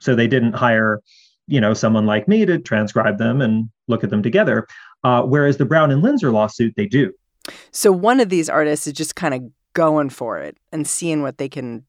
So 0.00 0.14
they 0.14 0.28
didn't 0.28 0.52
hire, 0.52 1.00
you 1.46 1.60
know, 1.60 1.74
someone 1.74 2.06
like 2.06 2.28
me 2.28 2.46
to 2.46 2.58
transcribe 2.58 3.18
them 3.18 3.40
and 3.40 3.68
look 3.88 4.04
at 4.04 4.10
them 4.10 4.22
together. 4.22 4.66
Uh, 5.04 5.22
whereas 5.22 5.56
the 5.56 5.64
Brown 5.64 5.90
and 5.90 6.02
Lindsey 6.02 6.26
lawsuit, 6.26 6.74
they 6.76 6.86
do. 6.86 7.12
So 7.72 7.90
one 7.90 8.20
of 8.20 8.28
these 8.28 8.48
artists 8.48 8.86
is 8.86 8.92
just 8.92 9.16
kind 9.16 9.34
of 9.34 9.42
going 9.72 10.10
for 10.10 10.38
it 10.38 10.56
and 10.72 10.86
seeing 10.86 11.22
what 11.22 11.38
they 11.38 11.48
can 11.48 11.84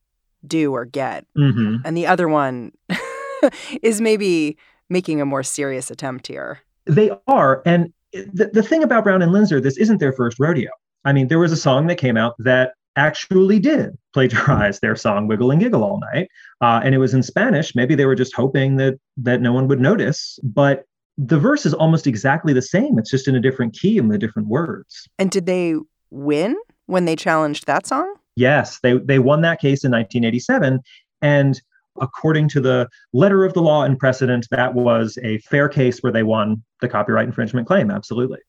do 0.46 0.74
or 0.74 0.86
get. 0.86 1.26
Mm-hmm. 1.38 1.78
And 1.86 1.98
the 1.98 2.08
other 2.08 2.28
one 2.28 2.72
is 3.82 4.02
maybe 4.02 4.58
making 4.90 5.22
a 5.22 5.26
more 5.26 5.44
serious 5.44 5.92
attempt 5.92 6.28
here. 6.28 6.60
They 6.86 7.12
are. 7.28 7.62
And 7.66 7.94
the, 8.14 8.50
the 8.52 8.64
thing 8.64 8.84
about 8.84 9.04
Brown 9.04 9.22
and 9.22 9.32
Lindsey, 9.32 9.60
this 9.60 9.78
isn't 9.78 10.00
their 10.00 10.14
first 10.14 10.40
rodeo. 10.40 10.72
I 11.06 11.14
mean, 11.14 11.28
there 11.28 11.40
was 11.40 11.52
a 11.52 11.58
song 11.58 11.88
that 11.88 11.96
came 11.96 12.18
out 12.18 12.36
that 12.40 12.74
actually 12.96 13.60
did 13.60 13.98
plagiarize 14.14 14.80
their 14.80 14.96
song 14.96 15.28
"Wiggle 15.28 15.52
and 15.52 15.62
Giggle" 15.62 15.84
all 15.84 16.00
night, 16.14 16.30
uh, 16.62 16.82
and 16.84 16.94
it 16.94 16.98
was 16.98 17.14
in 17.14 17.24
Spanish. 17.24 17.76
Maybe 17.76 17.96
they 17.96 18.06
were 18.06 18.16
just 18.16 18.36
hoping 18.36 18.78
that 18.78 19.00
that 19.18 19.42
no 19.42 19.54
one 19.54 19.68
would 19.68 19.80
notice, 19.80 20.40
but 20.44 20.86
the 21.18 21.38
verse 21.38 21.66
is 21.66 21.74
almost 21.74 22.08
exactly 22.08 22.54
the 22.54 22.62
same. 22.62 22.98
It's 22.98 23.12
just 23.12 23.28
in 23.28 23.36
a 23.36 23.42
different 23.42 23.74
key 23.74 23.98
and 23.98 24.10
with 24.10 24.20
different 24.20 24.48
words. 24.48 25.08
And 25.18 25.30
did 25.30 25.46
they 25.46 25.76
win 26.10 26.58
when 26.86 27.06
they 27.06 27.16
challenged 27.16 27.68
that 27.68 27.86
song? 27.86 28.14
Yes, 28.36 28.80
they 28.82 28.98
they 28.98 29.20
won 29.20 29.42
that 29.42 29.60
case 29.60 29.84
in 29.84 29.92
1987 29.92 30.82
and 31.22 31.62
according 32.02 32.50
to 32.50 32.62
the 32.62 32.88
letter 33.14 33.46
of 33.46 33.54
the 33.54 33.62
law 33.62 33.84
and 33.84 33.98
precedent 33.98 34.48
that 34.52 34.74
was 34.74 35.18
a 35.24 35.38
fair 35.40 35.68
case 35.70 36.00
where 36.00 36.12
they 36.12 36.24
won 36.24 36.62
the 36.82 36.90
copyright 36.90 37.26
infringement 37.26 37.68
claim 37.68 37.92
absolutely. 37.92 38.40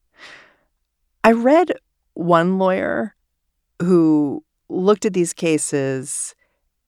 I 1.24 1.32
read 1.32 1.72
one 2.14 2.58
lawyer 2.58 3.14
who 3.80 4.44
looked 4.68 5.04
at 5.04 5.12
these 5.12 5.32
cases 5.32 6.34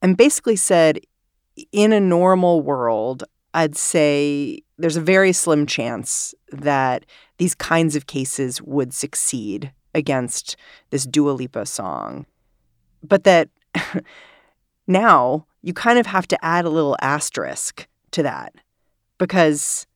and 0.01 0.17
basically 0.17 0.55
said 0.55 0.99
in 1.71 1.93
a 1.93 1.99
normal 1.99 2.61
world 2.61 3.23
I'd 3.53 3.77
say 3.77 4.61
there's 4.77 4.97
a 4.97 5.01
very 5.01 5.31
slim 5.31 5.65
chance 5.65 6.33
that 6.51 7.05
these 7.37 7.53
kinds 7.53 7.95
of 7.95 8.07
cases 8.07 8.61
would 8.61 8.93
succeed 8.93 9.71
against 9.93 10.55
this 10.89 11.05
Dua 11.05 11.31
Lipa 11.31 11.65
song. 11.65 12.25
But 13.03 13.25
that 13.25 13.49
now 14.87 15.45
you 15.61 15.73
kind 15.73 15.97
of 15.97 16.05
have 16.05 16.27
to 16.27 16.45
add 16.45 16.65
a 16.65 16.69
little 16.69 16.97
asterisk 17.01 17.87
to 18.11 18.23
that 18.23 18.53
because 19.17 19.87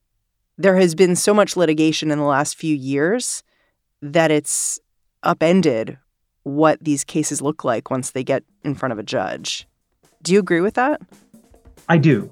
there 0.57 0.77
has 0.77 0.95
been 0.95 1.15
so 1.15 1.33
much 1.33 1.57
litigation 1.57 2.11
in 2.11 2.17
the 2.17 2.23
last 2.23 2.55
few 2.55 2.75
years 2.75 3.43
that 4.01 4.31
it's 4.31 4.79
upended 5.23 5.97
what 6.43 6.81
these 6.81 7.03
cases 7.03 7.41
look 7.41 7.63
like 7.63 7.91
once 7.91 8.11
they 8.11 8.23
get 8.23 8.43
in 8.63 8.73
front 8.73 8.93
of 8.93 8.99
a 8.99 9.03
judge. 9.03 9.67
Do 10.23 10.33
you 10.33 10.39
agree 10.39 10.61
with 10.61 10.75
that? 10.75 11.01
I 11.89 11.97
do. 11.97 12.31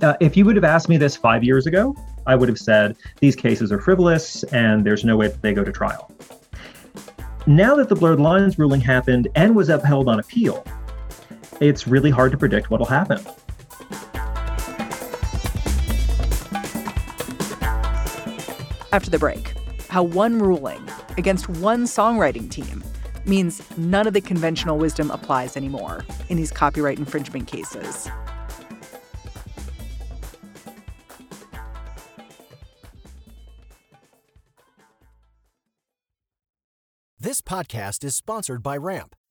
Uh, 0.00 0.14
if 0.20 0.36
you 0.36 0.44
would 0.44 0.56
have 0.56 0.64
asked 0.64 0.88
me 0.88 0.96
this 0.96 1.16
five 1.16 1.44
years 1.44 1.66
ago, 1.66 1.94
I 2.26 2.34
would 2.34 2.48
have 2.48 2.58
said 2.58 2.96
these 3.20 3.36
cases 3.36 3.70
are 3.70 3.80
frivolous 3.80 4.42
and 4.44 4.84
there's 4.84 5.04
no 5.04 5.16
way 5.16 5.28
that 5.28 5.42
they 5.42 5.54
go 5.54 5.64
to 5.64 5.72
trial. 5.72 6.10
Now 7.46 7.74
that 7.76 7.88
the 7.88 7.96
blurred 7.96 8.20
lines 8.20 8.58
ruling 8.58 8.80
happened 8.80 9.28
and 9.34 9.56
was 9.56 9.68
upheld 9.68 10.08
on 10.08 10.20
appeal, 10.20 10.64
it's 11.62 11.86
really 11.86 12.10
hard 12.10 12.32
to 12.32 12.38
predict 12.38 12.70
what'll 12.70 12.86
happen. 12.86 13.18
After 18.92 19.08
the 19.08 19.18
break, 19.18 19.54
how 19.88 20.02
one 20.02 20.38
ruling 20.38 20.86
against 21.16 21.48
one 21.48 21.84
songwriting 21.84 22.50
team 22.50 22.82
means 23.24 23.62
none 23.78 24.06
of 24.06 24.12
the 24.12 24.20
conventional 24.20 24.76
wisdom 24.76 25.10
applies 25.10 25.56
anymore 25.56 26.04
in 26.28 26.36
these 26.36 26.50
copyright 26.50 26.98
infringement 26.98 27.46
cases. 27.46 28.08
This 37.18 37.40
podcast 37.40 38.02
is 38.02 38.16
sponsored 38.16 38.64
by 38.64 38.76
Ramp. 38.76 39.14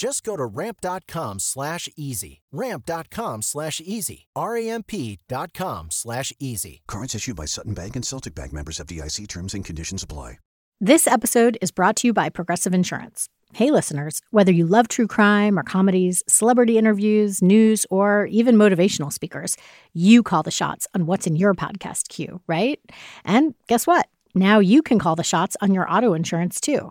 Just 0.00 0.24
go 0.24 0.34
to 0.34 0.46
ramp.com 0.46 1.40
slash 1.40 1.86
easy. 1.94 2.40
Ramp.com 2.52 3.42
slash 3.42 3.82
easy. 3.84 4.28
R-A-M-P.com 4.34 5.88
slash 5.90 6.32
easy. 6.40 6.80
Cards 6.88 7.14
issued 7.14 7.36
by 7.36 7.44
Sutton 7.44 7.74
Bank 7.74 7.96
and 7.96 8.04
Celtic 8.06 8.34
Bank 8.34 8.54
members 8.54 8.80
of 8.80 8.86
FDIC 8.86 9.28
terms 9.28 9.52
and 9.52 9.62
conditions 9.62 10.02
apply. 10.02 10.38
This 10.80 11.06
episode 11.06 11.58
is 11.60 11.70
brought 11.70 11.96
to 11.96 12.06
you 12.06 12.14
by 12.14 12.30
Progressive 12.30 12.72
Insurance. 12.72 13.28
Hey, 13.52 13.70
listeners, 13.70 14.22
whether 14.30 14.50
you 14.50 14.64
love 14.64 14.88
true 14.88 15.06
crime 15.06 15.58
or 15.58 15.62
comedies, 15.62 16.22
celebrity 16.26 16.78
interviews, 16.78 17.42
news, 17.42 17.84
or 17.90 18.24
even 18.30 18.56
motivational 18.56 19.12
speakers, 19.12 19.58
you 19.92 20.22
call 20.22 20.42
the 20.42 20.50
shots 20.50 20.86
on 20.94 21.04
what's 21.04 21.26
in 21.26 21.36
your 21.36 21.52
podcast 21.52 22.08
queue, 22.08 22.40
right? 22.46 22.80
And 23.26 23.54
guess 23.66 23.86
what? 23.86 24.08
Now 24.34 24.60
you 24.60 24.80
can 24.80 24.98
call 24.98 25.14
the 25.14 25.22
shots 25.22 25.58
on 25.60 25.74
your 25.74 25.92
auto 25.92 26.14
insurance 26.14 26.58
too. 26.58 26.90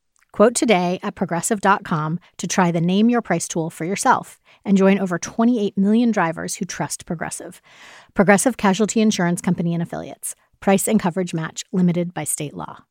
Quote 0.31 0.55
today 0.55 0.99
at 1.03 1.15
progressive.com 1.15 2.19
to 2.37 2.47
try 2.47 2.71
the 2.71 2.81
Name 2.81 3.09
Your 3.09 3.21
Price 3.21 3.47
tool 3.47 3.69
for 3.69 3.85
yourself 3.85 4.39
and 4.63 4.77
join 4.77 4.97
over 4.97 5.19
28 5.19 5.77
million 5.77 6.11
drivers 6.11 6.55
who 6.55 6.65
trust 6.65 7.05
Progressive. 7.05 7.61
Progressive 8.13 8.57
Casualty 8.57 9.01
Insurance 9.01 9.41
Company 9.41 9.73
and 9.73 9.83
Affiliates. 9.83 10.35
Price 10.59 10.87
and 10.87 10.99
coverage 10.99 11.33
match 11.33 11.63
limited 11.71 12.13
by 12.13 12.23
state 12.23 12.53
law. 12.53 12.85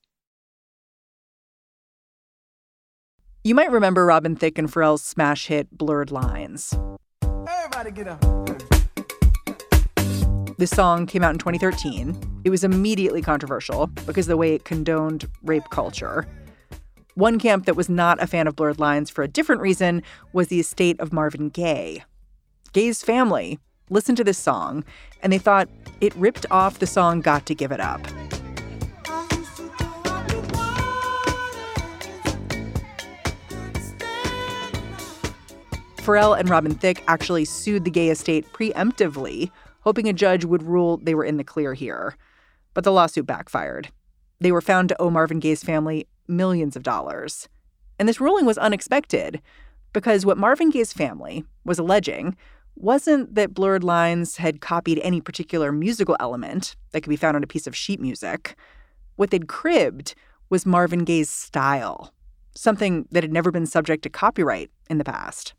You 3.43 3.55
might 3.55 3.71
remember 3.71 4.05
Robin 4.05 4.37
Thicke 4.37 4.59
and 4.59 4.71
Pharrell's 4.71 5.03
smash 5.03 5.47
hit 5.47 5.71
Blurred 5.71 6.11
Lines. 6.11 6.75
Everybody 7.49 7.91
get 7.91 8.09
up. 8.09 8.21
The 10.59 10.67
song 10.67 11.07
came 11.07 11.25
out 11.25 11.33
in 11.33 11.39
2013. 11.39 12.43
It 12.45 12.51
was 12.51 12.65
immediately 12.65 13.23
controversial 13.23 13.87
because 13.87 14.27
of 14.27 14.33
the 14.33 14.37
way 14.37 14.53
it 14.53 14.65
condoned 14.65 15.27
rape 15.43 15.65
culture. 15.71 16.27
One 17.15 17.39
camp 17.39 17.67
that 17.67 17.77
was 17.77 17.89
not 17.89 18.23
a 18.23 18.27
fan 18.27 18.47
of 18.47 18.57
blurred 18.57 18.79
lines 18.79 19.11
for 19.11 19.23
a 19.23 19.29
different 19.29 19.63
reason 19.63 20.03
was 20.33 20.49
the 20.49 20.61
estate 20.61 20.99
of 21.01 21.13
Marvin 21.13 21.49
Gaye. 21.49 22.05
Gaye's 22.73 23.03
family 23.03 23.59
listened 23.89 24.17
to 24.19 24.25
this 24.25 24.39
song 24.39 24.85
and 25.23 25.33
they 25.33 25.39
thought 25.39 25.69
it 26.01 26.15
ripped 26.15 26.47
off 26.51 26.79
the 26.79 26.87
song 26.87 27.21
Got 27.21 27.47
to 27.47 27.55
Give 27.55 27.73
It 27.73 27.81
Up. 27.81 28.01
Pharrell 35.97 36.39
and 36.39 36.49
Robin 36.49 36.75
Thicke 36.75 37.03
actually 37.09 37.45
sued 37.45 37.85
the 37.85 37.91
Gaye 37.91 38.09
estate 38.09 38.51
preemptively, 38.53 39.51
hoping 39.81 40.09
a 40.09 40.13
judge 40.13 40.45
would 40.45 40.63
rule 40.63 40.97
they 40.97 41.15
were 41.15 41.25
in 41.25 41.37
the 41.37 41.45
clear 41.45 41.75
here. 41.75 42.17
But 42.73 42.85
the 42.85 42.93
lawsuit 42.93 43.27
backfired. 43.27 43.91
They 44.41 44.53
were 44.53 44.63
found 44.63 44.89
to 44.89 45.03
owe 45.03 45.11
Marvin 45.11 45.41
Gaye's 45.41 45.63
family 45.63 46.07
millions 46.31 46.77
of 46.77 46.83
dollars. 46.83 47.49
And 47.99 48.09
this 48.09 48.21
ruling 48.21 48.47
was 48.47 48.59
unexpected 48.59 49.43
because 49.93 50.25
what 50.25 50.39
Marvin 50.39 50.71
Gaye's 50.71 50.93
family 50.93 51.45
was 51.65 51.79
alleging 51.79 52.37
wasn't 52.77 53.35
that 53.35 53.55
Blurred 53.55 53.85
Lines 53.85 54.37
had 54.37 54.61
copied 54.61 55.01
any 55.01 55.21
particular 55.21 55.73
musical 55.73 56.17
element 56.19 56.77
that 56.93 57.03
could 57.03 57.11
be 57.11 57.17
found 57.17 57.37
on 57.37 57.43
a 57.43 57.49
piece 57.49 57.67
of 57.67 57.77
sheet 57.77 58.01
music. 58.01 58.57
What 59.17 59.31
they'd 59.31 59.49
cribbed 59.49 60.15
was 60.49 60.65
Marvin 60.65 61.05
Gaye's 61.05 61.29
style, 61.29 62.15
something 62.55 63.07
that 63.11 63.23
had 63.23 63.33
never 63.33 63.51
been 63.51 63.67
subject 63.67 64.03
to 64.05 64.11
copyright 64.11 64.71
in 64.89 64.99
the 64.99 65.05
past. 65.05 65.55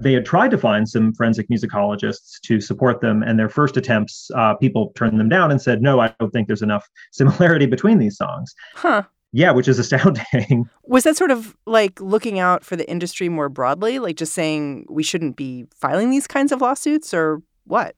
They 0.00 0.12
had 0.12 0.26
tried 0.26 0.50
to 0.50 0.58
find 0.58 0.88
some 0.88 1.14
forensic 1.14 1.48
musicologists 1.48 2.40
to 2.42 2.60
support 2.60 3.00
them, 3.00 3.22
and 3.22 3.38
their 3.38 3.48
first 3.48 3.76
attempts, 3.76 4.28
uh, 4.34 4.54
people 4.54 4.92
turned 4.96 5.20
them 5.20 5.28
down 5.28 5.52
and 5.52 5.62
said, 5.62 5.80
"No, 5.80 6.00
I 6.00 6.12
don't 6.18 6.32
think 6.32 6.48
there's 6.48 6.62
enough 6.62 6.88
similarity 7.12 7.66
between 7.66 7.98
these 7.98 8.16
songs." 8.16 8.54
Huh. 8.74 9.04
Yeah, 9.34 9.50
which 9.50 9.66
is 9.66 9.78
astounding. 9.80 10.70
Was 10.84 11.02
that 11.04 11.16
sort 11.16 11.32
of 11.32 11.56
like 11.66 12.00
looking 12.00 12.38
out 12.38 12.64
for 12.64 12.76
the 12.76 12.88
industry 12.88 13.28
more 13.28 13.48
broadly, 13.48 13.98
like 13.98 14.16
just 14.16 14.32
saying 14.32 14.86
we 14.88 15.02
shouldn't 15.02 15.36
be 15.36 15.66
filing 15.74 16.10
these 16.10 16.28
kinds 16.28 16.52
of 16.52 16.60
lawsuits 16.60 17.12
or 17.12 17.42
what? 17.64 17.96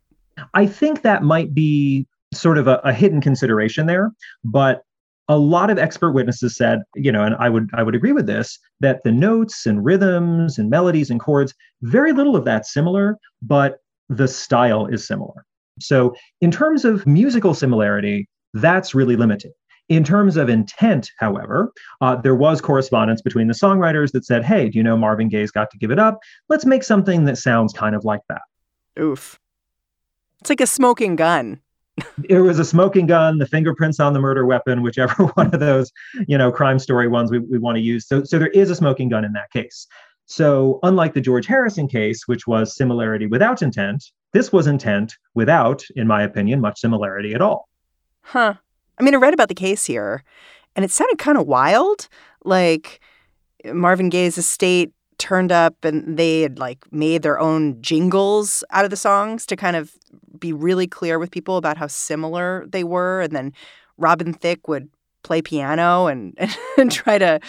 I 0.54 0.66
think 0.66 1.02
that 1.02 1.22
might 1.22 1.54
be 1.54 2.06
sort 2.32 2.56
of 2.58 2.66
a, 2.66 2.80
a 2.84 2.92
hidden 2.92 3.20
consideration 3.20 3.86
there, 3.86 4.10
but 4.44 4.82
a 5.28 5.38
lot 5.38 5.70
of 5.70 5.78
expert 5.78 6.12
witnesses 6.12 6.56
said, 6.56 6.80
you 6.94 7.12
know, 7.12 7.22
and 7.22 7.34
I 7.38 7.50
would 7.50 7.68
I 7.74 7.82
would 7.82 7.94
agree 7.94 8.12
with 8.12 8.26
this, 8.26 8.58
that 8.80 9.02
the 9.04 9.12
notes 9.12 9.66
and 9.66 9.84
rhythms 9.84 10.58
and 10.58 10.70
melodies 10.70 11.10
and 11.10 11.20
chords, 11.20 11.52
very 11.82 12.12
little 12.12 12.34
of 12.34 12.46
that 12.46 12.64
similar, 12.64 13.16
but 13.42 13.78
the 14.08 14.28
style 14.28 14.86
is 14.86 15.06
similar. 15.06 15.44
So 15.80 16.14
in 16.40 16.50
terms 16.50 16.86
of 16.86 17.06
musical 17.06 17.52
similarity, 17.52 18.28
that's 18.54 18.94
really 18.94 19.16
limited. 19.16 19.52
In 19.88 20.02
terms 20.02 20.36
of 20.36 20.48
intent, 20.48 21.12
however, 21.18 21.72
uh, 22.00 22.16
there 22.16 22.34
was 22.34 22.60
correspondence 22.60 23.22
between 23.22 23.46
the 23.46 23.54
songwriters 23.54 24.10
that 24.12 24.24
said, 24.24 24.44
hey, 24.44 24.68
do 24.68 24.78
you 24.78 24.82
know 24.82 24.96
Marvin 24.96 25.28
Gaye's 25.28 25.52
got 25.52 25.70
to 25.70 25.78
give 25.78 25.92
it 25.92 25.98
up? 25.98 26.18
Let's 26.48 26.66
make 26.66 26.82
something 26.82 27.24
that 27.24 27.38
sounds 27.38 27.72
kind 27.72 27.94
of 27.94 28.04
like 28.04 28.22
that. 28.28 28.42
Oof. 28.98 29.38
It's 30.40 30.50
like 30.50 30.60
a 30.60 30.66
smoking 30.66 31.14
gun. 31.14 31.60
it 32.28 32.40
was 32.40 32.58
a 32.58 32.64
smoking 32.64 33.06
gun, 33.06 33.38
the 33.38 33.46
fingerprints 33.46 34.00
on 34.00 34.12
the 34.12 34.20
murder 34.20 34.44
weapon, 34.44 34.82
whichever 34.82 35.24
one 35.34 35.54
of 35.54 35.60
those, 35.60 35.92
you 36.26 36.36
know, 36.36 36.50
crime 36.50 36.78
story 36.78 37.08
ones 37.08 37.30
we, 37.30 37.38
we 37.38 37.58
want 37.58 37.76
to 37.76 37.82
use. 37.82 38.06
So, 38.06 38.24
so 38.24 38.38
there 38.38 38.48
is 38.48 38.70
a 38.70 38.74
smoking 38.74 39.08
gun 39.08 39.24
in 39.24 39.32
that 39.32 39.50
case. 39.50 39.86
So, 40.26 40.80
unlike 40.82 41.14
the 41.14 41.20
George 41.20 41.46
Harrison 41.46 41.86
case, 41.86 42.26
which 42.26 42.48
was 42.48 42.76
similarity 42.76 43.26
without 43.26 43.62
intent, 43.62 44.04
this 44.32 44.52
was 44.52 44.66
intent 44.66 45.14
without, 45.34 45.84
in 45.94 46.08
my 46.08 46.22
opinion, 46.24 46.60
much 46.60 46.80
similarity 46.80 47.32
at 47.32 47.40
all. 47.40 47.68
Huh. 48.22 48.54
I 48.98 49.02
mean, 49.02 49.14
I 49.14 49.18
read 49.18 49.34
about 49.34 49.48
the 49.48 49.54
case 49.54 49.84
here, 49.84 50.24
and 50.74 50.84
it 50.84 50.90
sounded 50.90 51.18
kind 51.18 51.38
of 51.38 51.46
wild. 51.46 52.08
Like 52.44 53.00
Marvin 53.64 54.08
Gaye's 54.08 54.38
estate 54.38 54.92
turned 55.18 55.50
up 55.50 55.84
and 55.84 56.18
they 56.18 56.42
had 56.42 56.58
like 56.58 56.84
made 56.92 57.22
their 57.22 57.38
own 57.38 57.80
jingles 57.80 58.62
out 58.70 58.84
of 58.84 58.90
the 58.90 58.96
songs 58.96 59.46
to 59.46 59.56
kind 59.56 59.76
of 59.76 59.92
be 60.38 60.52
really 60.52 60.86
clear 60.86 61.18
with 61.18 61.30
people 61.30 61.56
about 61.56 61.76
how 61.76 61.86
similar 61.86 62.66
they 62.68 62.84
were. 62.84 63.22
And 63.22 63.34
then 63.34 63.52
Robin 63.96 64.32
Thicke 64.32 64.68
would 64.68 64.88
play 65.22 65.40
piano 65.40 66.06
and, 66.06 66.38
and 66.78 66.92
try 66.92 67.18
to, 67.18 67.40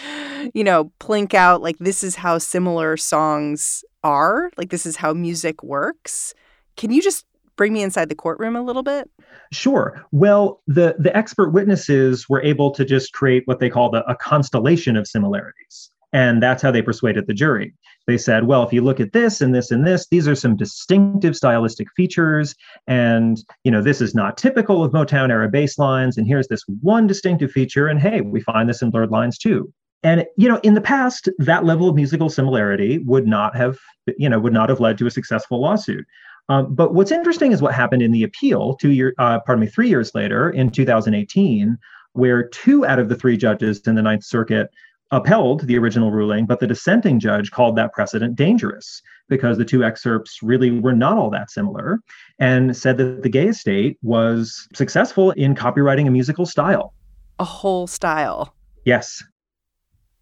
you 0.54 0.64
know, 0.64 0.90
plink 1.00 1.34
out 1.34 1.62
like 1.62 1.78
this 1.78 2.02
is 2.02 2.16
how 2.16 2.38
similar 2.38 2.96
songs 2.96 3.84
are. 4.02 4.50
Like 4.56 4.70
this 4.70 4.86
is 4.86 4.96
how 4.96 5.12
music 5.12 5.62
works. 5.62 6.34
Can 6.76 6.90
you 6.90 7.02
just 7.02 7.26
bring 7.58 7.74
me 7.74 7.82
inside 7.82 8.08
the 8.08 8.14
courtroom 8.14 8.56
a 8.56 8.62
little 8.62 8.82
bit? 8.82 9.10
Sure. 9.52 10.02
Well, 10.12 10.62
the 10.66 10.96
the 10.98 11.14
expert 11.14 11.50
witnesses 11.50 12.26
were 12.30 12.42
able 12.42 12.70
to 12.70 12.86
just 12.86 13.12
create 13.12 13.42
what 13.44 13.60
they 13.60 13.68
called 13.68 13.94
a, 13.94 14.08
a 14.10 14.16
constellation 14.16 14.96
of 14.96 15.06
similarities. 15.06 15.90
And 16.14 16.42
that's 16.42 16.62
how 16.62 16.70
they 16.70 16.80
persuaded 16.80 17.26
the 17.26 17.34
jury. 17.34 17.74
They 18.06 18.16
said, 18.16 18.46
well, 18.46 18.62
if 18.62 18.72
you 18.72 18.80
look 18.80 18.98
at 18.98 19.12
this 19.12 19.42
and 19.42 19.54
this 19.54 19.70
and 19.70 19.86
this, 19.86 20.06
these 20.10 20.26
are 20.26 20.34
some 20.34 20.56
distinctive 20.56 21.36
stylistic 21.36 21.88
features. 21.94 22.54
And, 22.86 23.36
you 23.62 23.70
know, 23.70 23.82
this 23.82 24.00
is 24.00 24.14
not 24.14 24.38
typical 24.38 24.82
of 24.82 24.92
Motown 24.92 25.28
era 25.28 25.50
bass 25.50 25.76
lines. 25.76 26.16
And 26.16 26.26
here's 26.26 26.48
this 26.48 26.62
one 26.80 27.06
distinctive 27.06 27.50
feature. 27.50 27.88
And 27.88 28.00
hey, 28.00 28.22
we 28.22 28.40
find 28.40 28.70
this 28.70 28.80
in 28.80 28.90
blurred 28.90 29.10
lines 29.10 29.36
too. 29.36 29.70
And, 30.02 30.24
you 30.38 30.48
know, 30.48 30.60
in 30.62 30.72
the 30.72 30.80
past, 30.80 31.28
that 31.38 31.64
level 31.64 31.88
of 31.88 31.94
musical 31.94 32.30
similarity 32.30 32.98
would 32.98 33.26
not 33.26 33.54
have, 33.56 33.76
you 34.16 34.30
know, 34.30 34.38
would 34.38 34.52
not 34.54 34.70
have 34.70 34.80
led 34.80 34.96
to 34.98 35.06
a 35.06 35.10
successful 35.10 35.60
lawsuit. 35.60 36.06
Um, 36.48 36.74
but 36.74 36.94
what's 36.94 37.12
interesting 37.12 37.52
is 37.52 37.60
what 37.60 37.74
happened 37.74 38.02
in 38.02 38.12
the 38.12 38.22
appeal 38.22 38.74
two 38.76 38.90
year, 38.90 39.14
uh, 39.18 39.40
pardon 39.40 39.64
me, 39.64 39.70
three 39.70 39.88
years 39.88 40.14
later 40.14 40.50
in 40.50 40.70
2018, 40.70 41.76
where 42.12 42.48
two 42.48 42.86
out 42.86 42.98
of 42.98 43.08
the 43.08 43.16
three 43.16 43.36
judges 43.36 43.80
in 43.86 43.94
the 43.94 44.02
Ninth 44.02 44.24
Circuit 44.24 44.70
upheld 45.10 45.62
the 45.66 45.78
original 45.78 46.10
ruling, 46.10 46.46
but 46.46 46.60
the 46.60 46.66
dissenting 46.66 47.18
judge 47.18 47.50
called 47.50 47.76
that 47.76 47.92
precedent 47.92 48.36
dangerous 48.36 49.00
because 49.28 49.56
the 49.58 49.64
two 49.64 49.84
excerpts 49.84 50.42
really 50.42 50.70
were 50.70 50.92
not 50.92 51.16
all 51.16 51.30
that 51.30 51.50
similar 51.50 52.00
and 52.38 52.76
said 52.76 52.96
that 52.98 53.22
the 53.22 53.28
Gaye 53.28 53.48
estate 53.48 53.98
was 54.02 54.68
successful 54.74 55.30
in 55.32 55.54
copyrighting 55.54 56.06
a 56.06 56.10
musical 56.10 56.46
style. 56.46 56.94
A 57.38 57.44
whole 57.44 57.86
style. 57.86 58.54
Yes. 58.84 59.22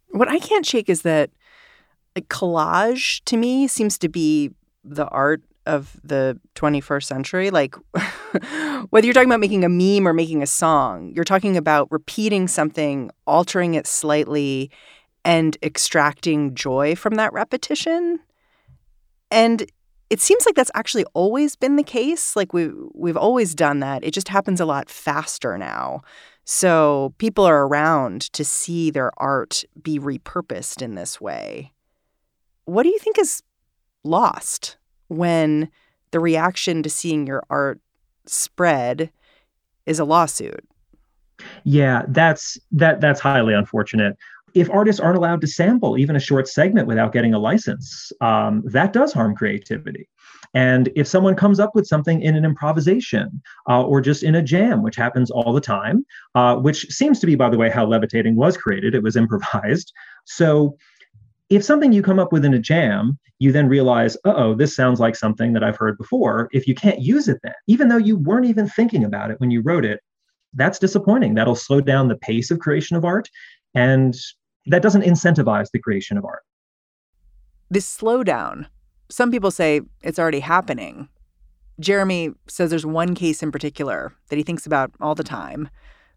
What 0.09 0.29
I 0.29 0.39
can't 0.39 0.65
shake 0.65 0.89
is 0.89 1.01
that 1.01 1.31
like, 2.15 2.29
collage 2.29 3.21
to 3.25 3.37
me 3.37 3.67
seems 3.67 3.97
to 3.99 4.09
be 4.09 4.51
the 4.83 5.07
art 5.07 5.41
of 5.67 5.99
the 6.03 6.39
21st 6.55 7.03
century. 7.03 7.51
Like, 7.51 7.75
whether 8.89 9.05
you're 9.05 9.13
talking 9.13 9.29
about 9.29 9.39
making 9.39 9.63
a 9.63 9.69
meme 9.69 10.07
or 10.07 10.13
making 10.13 10.41
a 10.41 10.47
song, 10.47 11.11
you're 11.13 11.23
talking 11.23 11.57
about 11.57 11.91
repeating 11.91 12.47
something, 12.47 13.11
altering 13.27 13.75
it 13.75 13.85
slightly, 13.85 14.71
and 15.23 15.57
extracting 15.61 16.55
joy 16.55 16.95
from 16.95 17.15
that 17.15 17.33
repetition. 17.33 18.19
And 19.29 19.69
it 20.09 20.21
seems 20.21 20.45
like 20.45 20.55
that's 20.55 20.71
actually 20.73 21.03
always 21.13 21.55
been 21.55 21.75
the 21.75 21.83
case. 21.83 22.35
Like 22.35 22.53
we 22.53 22.71
we've 22.93 23.17
always 23.17 23.53
done 23.53 23.79
that. 23.81 24.03
It 24.03 24.11
just 24.13 24.29
happens 24.29 24.61
a 24.61 24.65
lot 24.65 24.89
faster 24.89 25.57
now. 25.57 26.01
So 26.45 27.13
people 27.17 27.43
are 27.43 27.67
around 27.67 28.21
to 28.33 28.45
see 28.45 28.89
their 28.89 29.11
art 29.17 29.65
be 29.81 29.99
repurposed 29.99 30.81
in 30.81 30.95
this 30.95 31.19
way. 31.19 31.73
What 32.63 32.83
do 32.83 32.89
you 32.89 32.99
think 32.99 33.19
is 33.19 33.43
lost 34.05 34.76
when 35.07 35.69
the 36.11 36.19
reaction 36.19 36.83
to 36.83 36.89
seeing 36.89 37.27
your 37.27 37.43
art 37.49 37.79
spread 38.25 39.11
is 39.85 39.99
a 39.99 40.05
lawsuit. 40.05 40.67
Yeah, 41.63 42.03
that's 42.07 42.57
that 42.71 43.01
that's 43.01 43.19
highly 43.19 43.53
unfortunate. 43.53 44.17
If 44.53 44.69
artists 44.69 44.99
aren't 44.99 45.17
allowed 45.17 45.41
to 45.41 45.47
sample 45.47 45.97
even 45.97 46.15
a 46.15 46.19
short 46.19 46.47
segment 46.47 46.87
without 46.87 47.13
getting 47.13 47.33
a 47.33 47.39
license, 47.39 48.11
um, 48.21 48.63
that 48.65 48.91
does 48.93 49.13
harm 49.13 49.35
creativity. 49.35 50.07
And 50.53 50.89
if 50.95 51.07
someone 51.07 51.35
comes 51.35 51.59
up 51.59 51.75
with 51.75 51.85
something 51.85 52.21
in 52.21 52.35
an 52.35 52.45
improvisation 52.45 53.41
uh, 53.69 53.83
or 53.83 54.01
just 54.01 54.23
in 54.23 54.33
a 54.33 54.41
jam, 54.41 54.81
which 54.81 54.95
happens 54.95 55.29
all 55.29 55.53
the 55.53 55.61
time, 55.61 56.05
uh, 56.35 56.55
which 56.55 56.87
seems 56.87 57.19
to 57.19 57.27
be, 57.27 57.35
by 57.35 57.49
the 57.49 57.57
way, 57.57 57.69
how 57.69 57.85
levitating 57.85 58.35
was 58.35 58.57
created, 58.57 58.95
it 58.95 59.03
was 59.03 59.15
improvised. 59.15 59.93
So 60.25 60.77
if 61.49 61.63
something 61.63 61.93
you 61.93 62.01
come 62.01 62.19
up 62.19 62.33
with 62.33 62.43
in 62.43 62.53
a 62.53 62.59
jam, 62.59 63.17
you 63.39 63.51
then 63.51 63.69
realize, 63.69 64.17
oh, 64.25 64.53
this 64.53 64.75
sounds 64.75 64.99
like 64.99 65.15
something 65.15 65.53
that 65.53 65.63
I've 65.63 65.77
heard 65.77 65.97
before. 65.97 66.49
If 66.51 66.67
you 66.67 66.75
can't 66.75 67.01
use 67.01 67.27
it 67.27 67.39
then, 67.43 67.53
even 67.67 67.87
though 67.87 67.97
you 67.97 68.17
weren't 68.17 68.45
even 68.45 68.67
thinking 68.67 69.03
about 69.03 69.31
it 69.31 69.39
when 69.39 69.51
you 69.51 69.61
wrote 69.61 69.85
it, 69.85 70.01
that's 70.53 70.79
disappointing. 70.79 71.35
That'll 71.35 71.55
slow 71.55 71.81
down 71.81 72.07
the 72.07 72.17
pace 72.17 72.51
of 72.51 72.59
creation 72.59 72.97
of 72.97 73.05
art. 73.05 73.29
And 73.75 74.15
that 74.65 74.81
doesn't 74.81 75.03
incentivize 75.03 75.71
the 75.71 75.79
creation 75.79 76.17
of 76.17 76.25
art. 76.25 76.43
This 77.69 77.97
slowdown, 77.97 78.67
some 79.09 79.31
people 79.31 79.51
say 79.51 79.81
it's 80.01 80.19
already 80.19 80.39
happening. 80.39 81.09
Jeremy 81.79 82.31
says 82.47 82.71
there's 82.71 82.85
one 82.85 83.13
case 83.13 83.43
in 83.43 83.51
particular 83.51 84.13
that 84.29 84.37
he 84.37 84.43
thinks 84.43 84.65
about 84.65 84.91
all 84.99 85.15
the 85.15 85.23
time 85.23 85.69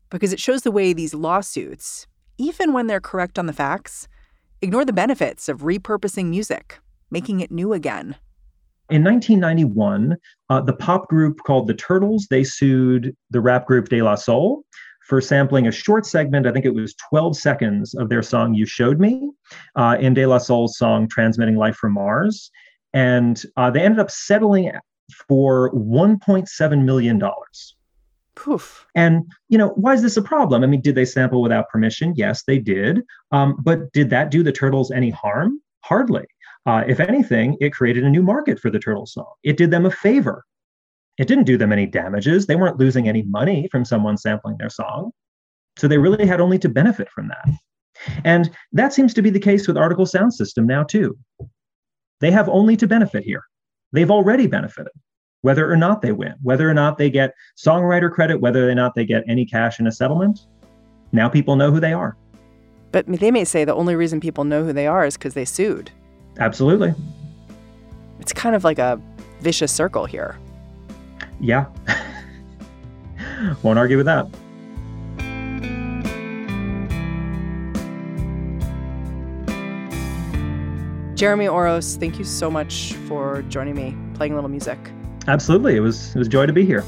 because 0.09 0.33
it 0.33 0.41
shows 0.41 0.63
the 0.63 0.71
way 0.71 0.93
these 0.93 1.15
lawsuits, 1.15 2.07
even 2.39 2.73
when 2.73 2.87
they're 2.87 3.01
correct 3.01 3.39
on 3.39 3.47
the 3.47 3.53
facts, 3.53 4.09
ignore 4.63 4.85
the 4.85 4.93
benefits 4.93 5.49
of 5.49 5.61
repurposing 5.61 6.27
music, 6.27 6.79
making 7.11 7.41
it 7.41 7.51
new 7.51 7.73
again. 7.73 8.17
In 8.91 9.05
1991, 9.05 10.17
uh, 10.49 10.61
the 10.61 10.73
pop 10.73 11.09
group 11.09 11.39
called 11.45 11.67
the 11.69 11.75
Turtles, 11.75 12.27
they 12.29 12.43
sued 12.43 13.17
the 13.31 13.41
rap 13.41 13.67
group 13.67 13.89
De 13.89 14.03
La 14.03 14.17
Soul 14.17 14.65
for 15.11 15.21
sampling 15.21 15.67
a 15.67 15.73
short 15.73 16.07
segment, 16.07 16.47
I 16.47 16.53
think 16.53 16.65
it 16.65 16.73
was 16.73 16.95
12 17.11 17.37
seconds 17.37 17.95
of 17.95 18.09
their 18.09 18.23
song 18.23 18.55
You 18.55 18.65
Showed 18.65 19.01
Me 19.01 19.33
uh, 19.75 19.97
in 19.99 20.15
De 20.15 20.25
La 20.25 20.39
Soul's 20.39 20.79
song 20.79 21.09
Transmitting 21.09 21.57
Live 21.57 21.75
from 21.75 21.95
Mars. 21.95 22.53
And 22.95 23.43
uh, 23.57 23.73
they 23.73 23.81
ended 23.81 23.99
up 23.99 24.09
settling 24.09 24.71
for 25.27 25.73
$1.7 25.73 26.85
million. 26.85 27.21
Poof. 28.41 28.87
And, 28.95 29.31
you 29.51 29.59
know, 29.59 29.69
why 29.71 29.93
is 29.93 30.01
this 30.01 30.17
a 30.17 30.23
problem? 30.23 30.65
I 30.65 30.67
mean, 30.67 30.81
did 30.81 30.95
they 30.95 31.05
sample 31.05 31.43
without 31.43 31.69
permission? 31.69 32.15
Yes, 32.17 32.43
they 32.45 32.59
did. 32.59 33.03
Um, 33.33 33.57
but 33.63 33.93
did 33.93 34.09
that 34.11 34.31
do 34.31 34.43
the 34.43 34.53
turtles 34.53 34.91
any 34.91 35.11
harm? 35.11 35.61
Hardly. 35.83 36.25
Uh, 36.65 36.85
if 36.87 37.01
anything, 37.01 37.57
it 37.61 37.75
created 37.75 38.05
a 38.05 38.09
new 38.09 38.23
market 38.23 38.59
for 38.59 38.71
the 38.71 38.79
turtle 38.79 39.07
song. 39.07 39.31
It 39.43 39.59
did 39.59 39.71
them 39.71 39.85
a 39.85 39.91
favor. 39.91 40.45
It 41.19 41.29
didn't 41.29 41.45
do 41.45 41.59
them 41.59 41.73
any 41.73 41.85
damages. 41.85 42.47
They 42.47 42.57
weren't 42.57 42.79
losing 42.79 43.09
any 43.09 43.23
money 43.23 43.69
from 43.71 43.85
someone 43.85 44.17
sampling 44.17 44.57
their 44.59 44.71
song. 44.71 45.13
So 45.77 45.87
they 45.87 45.99
really 45.99 46.27
had 46.27 46.41
only 46.41 46.59
to 46.61 46.69
benefit 46.69 47.11
from 47.11 47.29
that. 47.29 47.47
And 48.25 48.51
that 48.73 48.95
seems 48.95 49.13
to 49.15 49.23
be 49.23 49.31
the 49.31 49.39
case 49.39 49.69
with 49.69 49.77
Artikal 49.77 50.09
Sound 50.09 50.33
System 50.33 50.67
now, 50.67 50.83
too. 50.83 51.19
They 52.21 52.31
have 52.31 52.49
only 52.49 52.77
to 52.79 52.87
benefit 52.87 53.25
here. 53.25 53.43
They've 53.93 54.11
already 54.11 54.47
benefited 54.47 54.93
whether 55.43 55.71
or 55.71 55.77
not 55.77 56.03
they 56.03 56.13
win, 56.13 56.35
whether 56.43 56.69
or 56.69 56.75
not 56.75 56.99
they 56.99 57.11
get 57.11 57.35
songwriter 57.57 58.11
credit, 58.11 58.41
whether 58.41 58.69
or 58.69 58.75
not 58.75 58.95
they 58.95 59.05
get 59.05 59.25
any 59.27 59.45
cash 59.47 59.81
in 59.81 59.87
a 59.87 59.93
settlement. 59.93 60.47
Now 61.13 61.29
people 61.29 61.57
know 61.57 61.71
who 61.71 61.81
they 61.81 61.93
are. 61.93 62.17
But 62.93 63.07
they 63.07 63.31
may 63.31 63.45
say 63.45 63.65
the 63.65 63.75
only 63.75 63.95
reason 63.97 64.21
people 64.21 64.45
know 64.45 64.65
who 64.65 64.73
they 64.73 64.87
are 64.87 65.07
is 65.07 65.17
because 65.17 65.35
they 65.35 65.45
sued. 65.45 65.91
Absolutely. 66.39 66.95
It's 68.19 68.33
kind 68.33 68.55
of 68.55 68.65
like 68.65 68.79
a 68.79 69.01
vicious 69.41 69.73
circle 69.73 70.07
here. 70.07 70.39
Yeah. 71.41 71.67
Won't 73.63 73.79
argue 73.79 73.97
with 73.97 74.07
that. 74.07 74.27
Jeremy 81.15 81.47
Orosz, 81.47 81.99
thank 81.99 82.19
you 82.19 82.25
so 82.25 82.51
much 82.51 82.95
for 83.07 83.43
joining 83.49 83.75
me, 83.75 83.97
playing 84.15 84.33
a 84.33 84.35
little 84.35 84.51
music. 84.51 84.79
Absolutely. 85.31 85.77
It 85.77 85.81
was 85.81 86.11
it 86.17 86.19
was 86.19 86.27
joy 86.27 86.47
to 86.47 86.53
be 86.53 86.65
here. 86.65 86.85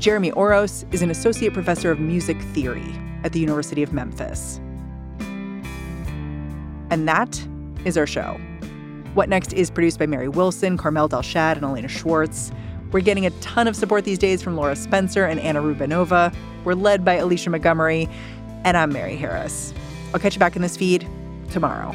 Jeremy 0.00 0.32
Orosz 0.32 0.84
is 0.92 1.00
an 1.00 1.12
associate 1.12 1.52
professor 1.52 1.92
of 1.92 2.00
music 2.00 2.36
theory 2.54 2.92
at 3.22 3.32
the 3.32 3.38
University 3.38 3.84
of 3.84 3.92
Memphis. 3.92 4.58
And 6.90 7.06
that 7.06 7.40
is 7.84 7.96
our 7.96 8.06
show. 8.06 8.40
What 9.14 9.28
Next 9.28 9.52
is 9.52 9.70
produced 9.70 10.00
by 10.00 10.06
Mary 10.06 10.28
Wilson, 10.28 10.76
Carmel 10.76 11.08
Delshad, 11.08 11.54
and 11.54 11.62
Elena 11.62 11.86
Schwartz. 11.86 12.50
We're 12.90 13.00
getting 13.00 13.26
a 13.26 13.30
ton 13.40 13.68
of 13.68 13.76
support 13.76 14.04
these 14.04 14.18
days 14.18 14.42
from 14.42 14.56
Laura 14.56 14.74
Spencer 14.74 15.24
and 15.24 15.38
Anna 15.38 15.62
Rubinova. 15.62 16.34
We're 16.64 16.74
led 16.74 17.04
by 17.04 17.14
Alicia 17.14 17.50
Montgomery, 17.50 18.08
and 18.64 18.76
I'm 18.76 18.92
Mary 18.92 19.14
Harris. 19.14 19.72
I'll 20.12 20.18
catch 20.18 20.34
you 20.34 20.40
back 20.40 20.56
in 20.56 20.62
this 20.62 20.76
feed 20.76 21.06
tomorrow. 21.52 21.94